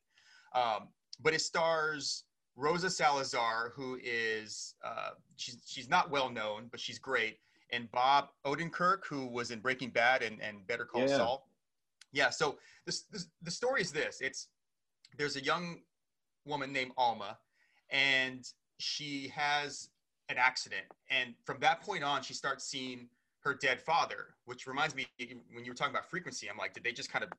Um, 0.54 0.88
but 1.22 1.34
it 1.34 1.40
stars 1.40 2.24
Rosa 2.56 2.90
Salazar, 2.90 3.72
who 3.74 3.98
is 4.02 4.74
uh, 4.84 5.10
she's 5.36 5.62
she's 5.64 5.88
not 5.88 6.10
well 6.10 6.30
known, 6.30 6.68
but 6.70 6.80
she's 6.80 6.98
great, 6.98 7.38
and 7.70 7.90
Bob 7.92 8.28
Odenkirk, 8.44 9.04
who 9.08 9.26
was 9.26 9.50
in 9.50 9.60
Breaking 9.60 9.90
Bad 9.90 10.22
and, 10.22 10.40
and 10.42 10.66
Better 10.66 10.84
Call 10.84 11.02
Yeah. 11.02 11.16
Saul. 11.16 11.48
Yeah. 12.12 12.30
So 12.30 12.58
this, 12.84 13.04
this 13.10 13.28
the 13.42 13.50
story 13.50 13.80
is 13.80 13.92
this: 13.92 14.18
it's 14.20 14.48
there's 15.16 15.36
a 15.36 15.42
young 15.42 15.80
woman 16.44 16.72
named 16.72 16.92
Alma, 16.96 17.38
and 17.90 18.46
she 18.82 19.28
has 19.34 19.88
an 20.28 20.36
accident, 20.38 20.84
and 21.10 21.34
from 21.44 21.58
that 21.60 21.82
point 21.82 22.04
on, 22.04 22.22
she 22.22 22.34
starts 22.34 22.64
seeing 22.64 23.08
her 23.40 23.54
dead 23.54 23.80
father, 23.80 24.34
which 24.44 24.66
reminds 24.66 24.94
me 24.94 25.06
when 25.52 25.64
you 25.64 25.70
were 25.70 25.76
talking 25.76 25.92
about 25.94 26.08
frequency. 26.08 26.48
I'm 26.48 26.56
like, 26.56 26.74
did 26.74 26.84
they 26.84 26.92
just 26.92 27.10
kind 27.10 27.24
of 27.24 27.30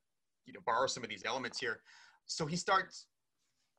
you 0.46 0.52
know 0.52 0.60
borrow 0.66 0.86
some 0.86 1.02
of 1.02 1.10
these 1.10 1.22
elements 1.24 1.58
here? 1.58 1.80
So 2.26 2.46
he 2.46 2.56
starts 2.56 3.06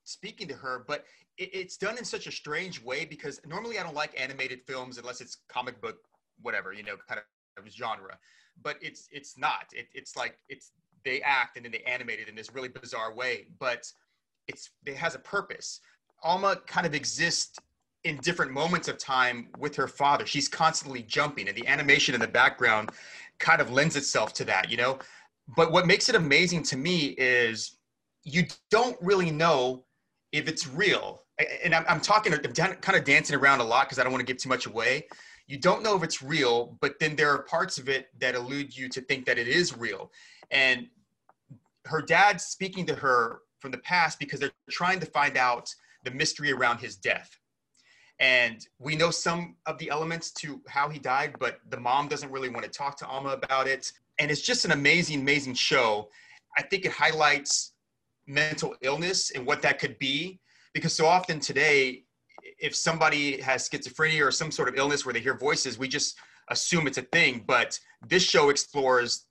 speaking 0.03 0.47
to 0.47 0.55
her, 0.55 0.83
but 0.87 1.05
it, 1.37 1.49
it's 1.53 1.77
done 1.77 1.97
in 1.97 2.05
such 2.05 2.27
a 2.27 2.31
strange 2.31 2.83
way 2.83 3.05
because 3.05 3.41
normally 3.45 3.79
I 3.79 3.83
don't 3.83 3.95
like 3.95 4.19
animated 4.19 4.61
films 4.67 4.97
unless 4.97 5.21
it's 5.21 5.37
comic 5.49 5.81
book, 5.81 5.97
whatever 6.41 6.73
you 6.73 6.83
know, 6.83 6.95
kind 7.07 7.19
of 7.57 7.71
genre. 7.71 8.17
But 8.61 8.77
it's 8.81 9.07
it's 9.11 9.37
not. 9.37 9.65
It, 9.73 9.87
it's 9.93 10.15
like 10.15 10.37
it's 10.49 10.71
they 11.03 11.21
act 11.21 11.57
and 11.57 11.65
then 11.65 11.71
they 11.71 11.83
animate 11.83 12.19
it 12.19 12.27
in 12.27 12.35
this 12.35 12.53
really 12.53 12.69
bizarre 12.69 13.13
way, 13.13 13.47
but 13.59 13.91
it's 14.47 14.71
it 14.85 14.95
has 14.95 15.15
a 15.15 15.19
purpose. 15.19 15.79
Alma 16.25 16.57
kind 16.65 16.85
of 16.85 16.93
exists 16.93 17.57
in 18.03 18.17
different 18.17 18.51
moments 18.51 18.87
of 18.87 18.97
time 18.97 19.47
with 19.57 19.75
her 19.75 19.87
father. 19.87 20.25
She's 20.25 20.47
constantly 20.47 21.03
jumping, 21.03 21.47
and 21.47 21.55
the 21.55 21.67
animation 21.67 22.13
in 22.15 22.21
the 22.21 22.27
background 22.27 22.91
kind 23.39 23.61
of 23.61 23.71
lends 23.71 23.95
itself 23.95 24.33
to 24.33 24.45
that, 24.45 24.69
you 24.69 24.77
know. 24.77 24.99
But 25.55 25.71
what 25.71 25.85
makes 25.85 26.09
it 26.09 26.15
amazing 26.15 26.63
to 26.63 26.77
me 26.77 27.15
is 27.17 27.77
you 28.23 28.47
don't 28.71 28.97
really 29.01 29.31
know 29.31 29.85
if 30.31 30.47
it's 30.47 30.67
real. 30.67 31.21
And 31.63 31.73
I'm, 31.75 31.85
I'm 31.87 32.01
talking, 32.01 32.33
I'm 32.33 32.41
kind 32.41 32.97
of 32.97 33.03
dancing 33.03 33.35
around 33.35 33.59
a 33.59 33.63
lot 33.63 33.85
because 33.85 33.99
I 33.99 34.03
don't 34.03 34.11
want 34.11 34.25
to 34.25 34.25
give 34.25 34.41
too 34.41 34.49
much 34.49 34.65
away. 34.65 35.05
You 35.47 35.59
don't 35.59 35.83
know 35.83 35.95
if 35.95 36.03
it's 36.03 36.23
real, 36.23 36.77
but 36.81 36.99
then 36.99 37.15
there 37.15 37.31
are 37.31 37.43
parts 37.43 37.77
of 37.77 37.87
it 37.87 38.07
that 38.19 38.33
elude 38.33 38.75
you 38.75 38.89
to 38.89 39.01
think 39.01 39.25
that 39.25 39.37
it 39.37 39.47
is 39.47 39.77
real. 39.77 40.11
And 40.49 40.87
her 41.85 42.01
dad's 42.01 42.45
speaking 42.45 42.85
to 42.87 42.95
her 42.95 43.41
from 43.59 43.71
the 43.71 43.77
past 43.79 44.17
because 44.17 44.39
they're 44.39 44.51
trying 44.69 44.99
to 44.99 45.05
find 45.05 45.37
out 45.37 45.73
the 46.05 46.11
mystery 46.11 46.51
around 46.51 46.79
his 46.79 46.95
death. 46.95 47.29
And 48.19 48.65
we 48.79 48.95
know 48.95 49.11
some 49.11 49.57
of 49.65 49.77
the 49.77 49.89
elements 49.89 50.31
to 50.33 50.61
how 50.69 50.87
he 50.87 50.99
died, 50.99 51.35
but 51.39 51.59
the 51.69 51.79
mom 51.79 52.07
doesn't 52.07 52.31
really 52.31 52.47
want 52.47 52.63
to 52.63 52.71
talk 52.71 52.97
to 52.99 53.07
Alma 53.07 53.29
about 53.29 53.67
it. 53.67 53.91
And 54.19 54.31
it's 54.31 54.41
just 54.41 54.63
an 54.63 54.71
amazing, 54.71 55.19
amazing 55.19 55.55
show. 55.55 56.09
I 56.57 56.63
think 56.63 56.85
it 56.85 56.93
highlights 56.93 57.73
mental 58.27 58.75
illness 58.81 59.31
and 59.31 59.45
what 59.45 59.61
that 59.61 59.79
could 59.79 59.99
be 59.99 60.39
because 60.73 60.93
so 60.93 61.05
often 61.05 61.39
today 61.39 62.03
if 62.59 62.75
somebody 62.75 63.39
has 63.41 63.67
schizophrenia 63.67 64.25
or 64.25 64.31
some 64.31 64.51
sort 64.51 64.67
of 64.67 64.75
illness 64.75 65.05
where 65.05 65.13
they 65.13 65.19
hear 65.19 65.37
voices 65.37 65.77
we 65.77 65.87
just 65.87 66.17
assume 66.49 66.87
it's 66.87 66.97
a 66.97 67.03
thing 67.03 67.43
but 67.45 67.79
this 68.07 68.23
show 68.23 68.49
explores 68.49 69.24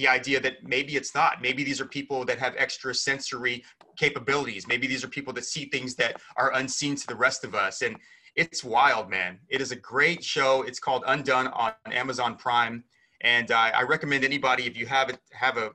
the 0.00 0.08
idea 0.08 0.38
that 0.40 0.56
maybe 0.64 0.96
it's 0.96 1.14
not 1.14 1.32
maybe 1.40 1.62
these 1.64 1.80
are 1.80 1.86
people 1.98 2.24
that 2.24 2.38
have 2.38 2.54
extra 2.56 2.94
sensory 2.94 3.56
capabilities 3.96 4.66
maybe 4.66 4.86
these 4.86 5.04
are 5.04 5.08
people 5.08 5.32
that 5.32 5.44
see 5.44 5.64
things 5.66 5.94
that 5.94 6.20
are 6.36 6.50
unseen 6.54 6.94
to 6.96 7.06
the 7.06 7.18
rest 7.26 7.44
of 7.44 7.54
us 7.54 7.82
and 7.82 7.96
it's 8.36 8.62
wild 8.64 9.10
man 9.10 9.38
it 9.48 9.60
is 9.60 9.70
a 9.72 9.76
great 9.76 10.22
show 10.24 10.62
it's 10.62 10.80
called 10.86 11.02
undone 11.06 11.48
on 11.48 11.72
amazon 11.86 12.34
prime 12.36 12.82
and 13.22 13.50
uh, 13.50 13.70
i 13.80 13.82
recommend 13.82 14.24
anybody 14.24 14.64
if 14.66 14.76
you 14.76 14.86
have 14.86 15.08
it 15.10 15.18
have 15.32 15.56
a, 15.56 15.70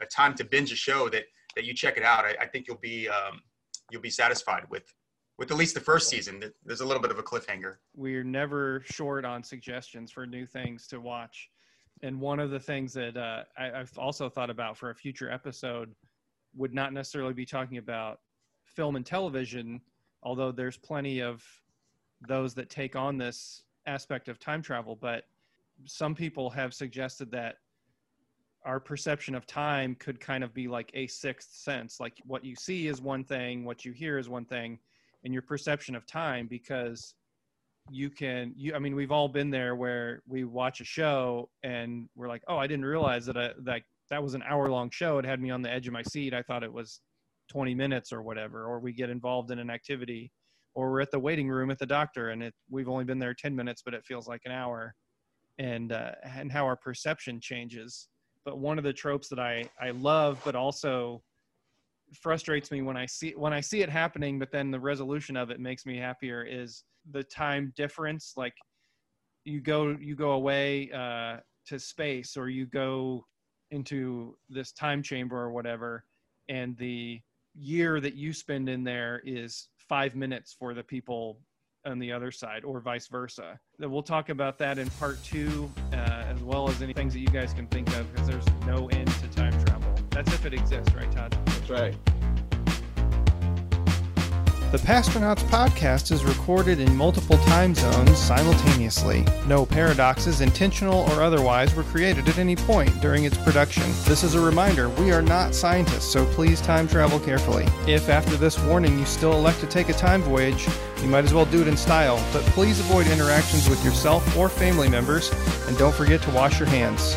a 0.00 0.06
time 0.06 0.34
to 0.34 0.44
binge 0.44 0.70
a 0.70 0.76
show 0.76 1.08
that 1.08 1.24
that 1.54 1.64
you 1.64 1.74
check 1.74 1.96
it 1.96 2.02
out. 2.02 2.24
I, 2.24 2.34
I 2.40 2.46
think 2.46 2.66
you'll 2.66 2.76
be 2.78 3.08
um, 3.08 3.40
you'll 3.90 4.02
be 4.02 4.10
satisfied 4.10 4.64
with 4.70 4.84
with 5.38 5.50
at 5.50 5.56
least 5.56 5.74
the 5.74 5.80
first 5.80 6.08
season. 6.08 6.42
There's 6.64 6.80
a 6.80 6.86
little 6.86 7.02
bit 7.02 7.10
of 7.10 7.18
a 7.18 7.22
cliffhanger. 7.22 7.76
We're 7.96 8.24
never 8.24 8.82
short 8.84 9.24
on 9.24 9.42
suggestions 9.42 10.12
for 10.12 10.26
new 10.26 10.46
things 10.46 10.86
to 10.88 11.00
watch. 11.00 11.50
And 12.02 12.20
one 12.20 12.40
of 12.40 12.50
the 12.50 12.60
things 12.60 12.92
that 12.94 13.16
uh, 13.16 13.44
I, 13.56 13.80
I've 13.80 13.96
also 13.98 14.28
thought 14.28 14.50
about 14.50 14.76
for 14.76 14.90
a 14.90 14.94
future 14.94 15.30
episode 15.30 15.94
would 16.56 16.74
not 16.74 16.92
necessarily 16.92 17.34
be 17.34 17.46
talking 17.46 17.78
about 17.78 18.20
film 18.64 18.96
and 18.96 19.06
television, 19.06 19.80
although 20.22 20.52
there's 20.52 20.76
plenty 20.76 21.20
of 21.20 21.42
those 22.28 22.54
that 22.54 22.70
take 22.70 22.96
on 22.96 23.18
this 23.18 23.62
aspect 23.86 24.28
of 24.28 24.38
time 24.38 24.62
travel. 24.62 24.96
But 24.96 25.24
some 25.84 26.14
people 26.14 26.50
have 26.50 26.74
suggested 26.74 27.30
that 27.32 27.56
our 28.64 28.80
perception 28.80 29.34
of 29.34 29.46
time 29.46 29.94
could 29.96 30.20
kind 30.20 30.42
of 30.42 30.54
be 30.54 30.68
like 30.68 30.90
a 30.94 31.06
sixth 31.06 31.54
sense. 31.54 32.00
Like 32.00 32.14
what 32.24 32.44
you 32.44 32.56
see 32.56 32.86
is 32.86 33.00
one 33.00 33.24
thing, 33.24 33.64
what 33.64 33.84
you 33.84 33.92
hear 33.92 34.18
is 34.18 34.28
one 34.28 34.46
thing, 34.46 34.78
and 35.24 35.32
your 35.32 35.42
perception 35.42 35.94
of 35.94 36.06
time 36.06 36.46
because 36.46 37.14
you 37.90 38.08
can 38.08 38.52
you 38.56 38.74
i 38.74 38.78
mean 38.78 38.94
we've 38.94 39.12
all 39.12 39.28
been 39.28 39.50
there 39.50 39.76
where 39.76 40.22
we 40.26 40.44
watch 40.44 40.80
a 40.80 40.84
show 40.84 41.48
and 41.62 42.08
we're 42.16 42.28
like 42.28 42.42
oh 42.48 42.56
i 42.56 42.66
didn't 42.66 42.84
realize 42.84 43.26
that 43.26 43.36
I, 43.36 43.50
that 43.64 43.82
that 44.10 44.22
was 44.22 44.34
an 44.34 44.42
hour 44.46 44.68
long 44.68 44.90
show. 44.90 45.18
It 45.18 45.24
had 45.24 45.40
me 45.40 45.50
on 45.50 45.62
the 45.62 45.70
edge 45.70 45.86
of 45.86 45.92
my 45.92 46.02
seat. 46.02 46.34
I 46.34 46.42
thought 46.42 46.62
it 46.62 46.72
was 46.72 47.00
20 47.50 47.74
minutes 47.74 48.12
or 48.12 48.22
whatever 48.22 48.64
or 48.64 48.80
we 48.80 48.92
get 48.92 49.10
involved 49.10 49.50
in 49.50 49.58
an 49.58 49.70
activity 49.70 50.32
or 50.74 50.90
we're 50.90 51.02
at 51.02 51.10
the 51.10 51.18
waiting 51.18 51.48
room 51.48 51.70
at 51.70 51.78
the 51.78 51.86
doctor 51.86 52.30
and 52.30 52.42
it 52.42 52.54
we've 52.70 52.88
only 52.88 53.04
been 53.04 53.18
there 53.18 53.34
10 53.34 53.54
minutes 53.54 53.82
but 53.84 53.92
it 53.92 54.04
feels 54.04 54.26
like 54.26 54.40
an 54.44 54.52
hour. 54.52 54.94
And 55.58 55.92
uh, 55.92 56.12
and 56.24 56.50
how 56.50 56.64
our 56.64 56.74
perception 56.74 57.38
changes. 57.40 58.08
But 58.44 58.58
one 58.58 58.76
of 58.76 58.82
the 58.84 58.92
tropes 58.92 59.28
that 59.28 59.38
i 59.38 59.68
i 59.80 59.90
love 59.90 60.40
but 60.44 60.56
also 60.56 61.22
frustrates 62.16 62.70
me 62.70 62.82
when 62.82 62.96
i 62.96 63.06
see 63.06 63.32
when 63.36 63.52
i 63.52 63.60
see 63.60 63.82
it 63.82 63.88
happening 63.88 64.38
but 64.38 64.50
then 64.52 64.70
the 64.70 64.80
resolution 64.80 65.36
of 65.36 65.50
it 65.50 65.60
makes 65.60 65.86
me 65.86 65.96
happier 65.96 66.42
is 66.42 66.84
the 67.10 67.22
time 67.22 67.72
difference. 67.76 68.34
Like 68.36 68.54
you 69.44 69.60
go 69.60 69.96
you 70.00 70.14
go 70.16 70.32
away 70.32 70.90
uh 70.92 71.38
to 71.66 71.78
space 71.78 72.36
or 72.36 72.48
you 72.48 72.66
go 72.66 73.24
into 73.70 74.36
this 74.48 74.72
time 74.72 75.02
chamber 75.02 75.36
or 75.36 75.50
whatever 75.50 76.04
and 76.48 76.76
the 76.76 77.20
year 77.54 78.00
that 78.00 78.14
you 78.14 78.32
spend 78.32 78.68
in 78.68 78.84
there 78.84 79.22
is 79.24 79.68
five 79.78 80.14
minutes 80.14 80.54
for 80.58 80.74
the 80.74 80.82
people 80.82 81.40
on 81.86 81.98
the 81.98 82.10
other 82.10 82.30
side 82.30 82.64
or 82.64 82.80
vice 82.80 83.08
versa. 83.08 83.58
We'll 83.78 84.02
talk 84.02 84.28
about 84.28 84.58
that 84.58 84.78
in 84.78 84.88
part 84.90 85.22
two 85.22 85.70
uh, 85.92 86.24
as 86.26 86.40
well 86.42 86.68
as 86.68 86.80
any 86.82 86.92
things 86.92 87.12
that 87.14 87.20
you 87.20 87.28
guys 87.28 87.52
can 87.52 87.66
think 87.68 87.88
of 87.96 88.10
because 88.12 88.28
there's 88.28 88.46
no 88.66 88.88
end 88.88 89.08
to 89.08 89.28
time 89.28 89.52
travel. 89.64 89.94
That's 90.10 90.32
if 90.32 90.46
it 90.46 90.54
exists 90.54 90.94
right 90.94 91.10
todd 91.12 91.36
That's 91.66 91.70
right. 91.70 91.94
The 94.70 94.80
Pastronauts 94.80 95.44
podcast 95.44 96.10
is 96.10 96.24
recorded 96.24 96.80
in 96.80 96.96
multiple 96.96 97.38
time 97.38 97.74
zones 97.76 98.18
simultaneously. 98.18 99.24
No 99.46 99.64
paradoxes, 99.64 100.40
intentional 100.40 101.08
or 101.12 101.22
otherwise, 101.22 101.74
were 101.74 101.84
created 101.84 102.28
at 102.28 102.38
any 102.38 102.56
point 102.56 103.00
during 103.00 103.22
its 103.24 103.38
production. 103.38 103.84
This 104.04 104.24
is 104.24 104.34
a 104.34 104.40
reminder 104.40 104.88
we 104.88 105.12
are 105.12 105.22
not 105.22 105.54
scientists, 105.54 106.12
so 106.12 106.26
please 106.32 106.60
time 106.60 106.88
travel 106.88 107.20
carefully. 107.20 107.66
If 107.86 108.08
after 108.08 108.36
this 108.36 108.58
warning 108.64 108.98
you 108.98 109.06
still 109.06 109.34
elect 109.34 109.60
to 109.60 109.66
take 109.66 109.88
a 109.88 109.94
time 109.94 110.22
voyage, 110.22 110.66
you 111.00 111.08
might 111.08 111.24
as 111.24 111.32
well 111.32 111.46
do 111.46 111.62
it 111.62 111.68
in 111.68 111.76
style, 111.76 112.22
but 112.32 112.42
please 112.46 112.80
avoid 112.80 113.06
interactions 113.06 113.70
with 113.70 113.82
yourself 113.84 114.36
or 114.36 114.48
family 114.48 114.88
members, 114.88 115.30
and 115.68 115.78
don't 115.78 115.94
forget 115.94 116.20
to 116.22 116.30
wash 116.32 116.58
your 116.58 116.68
hands. 116.68 117.16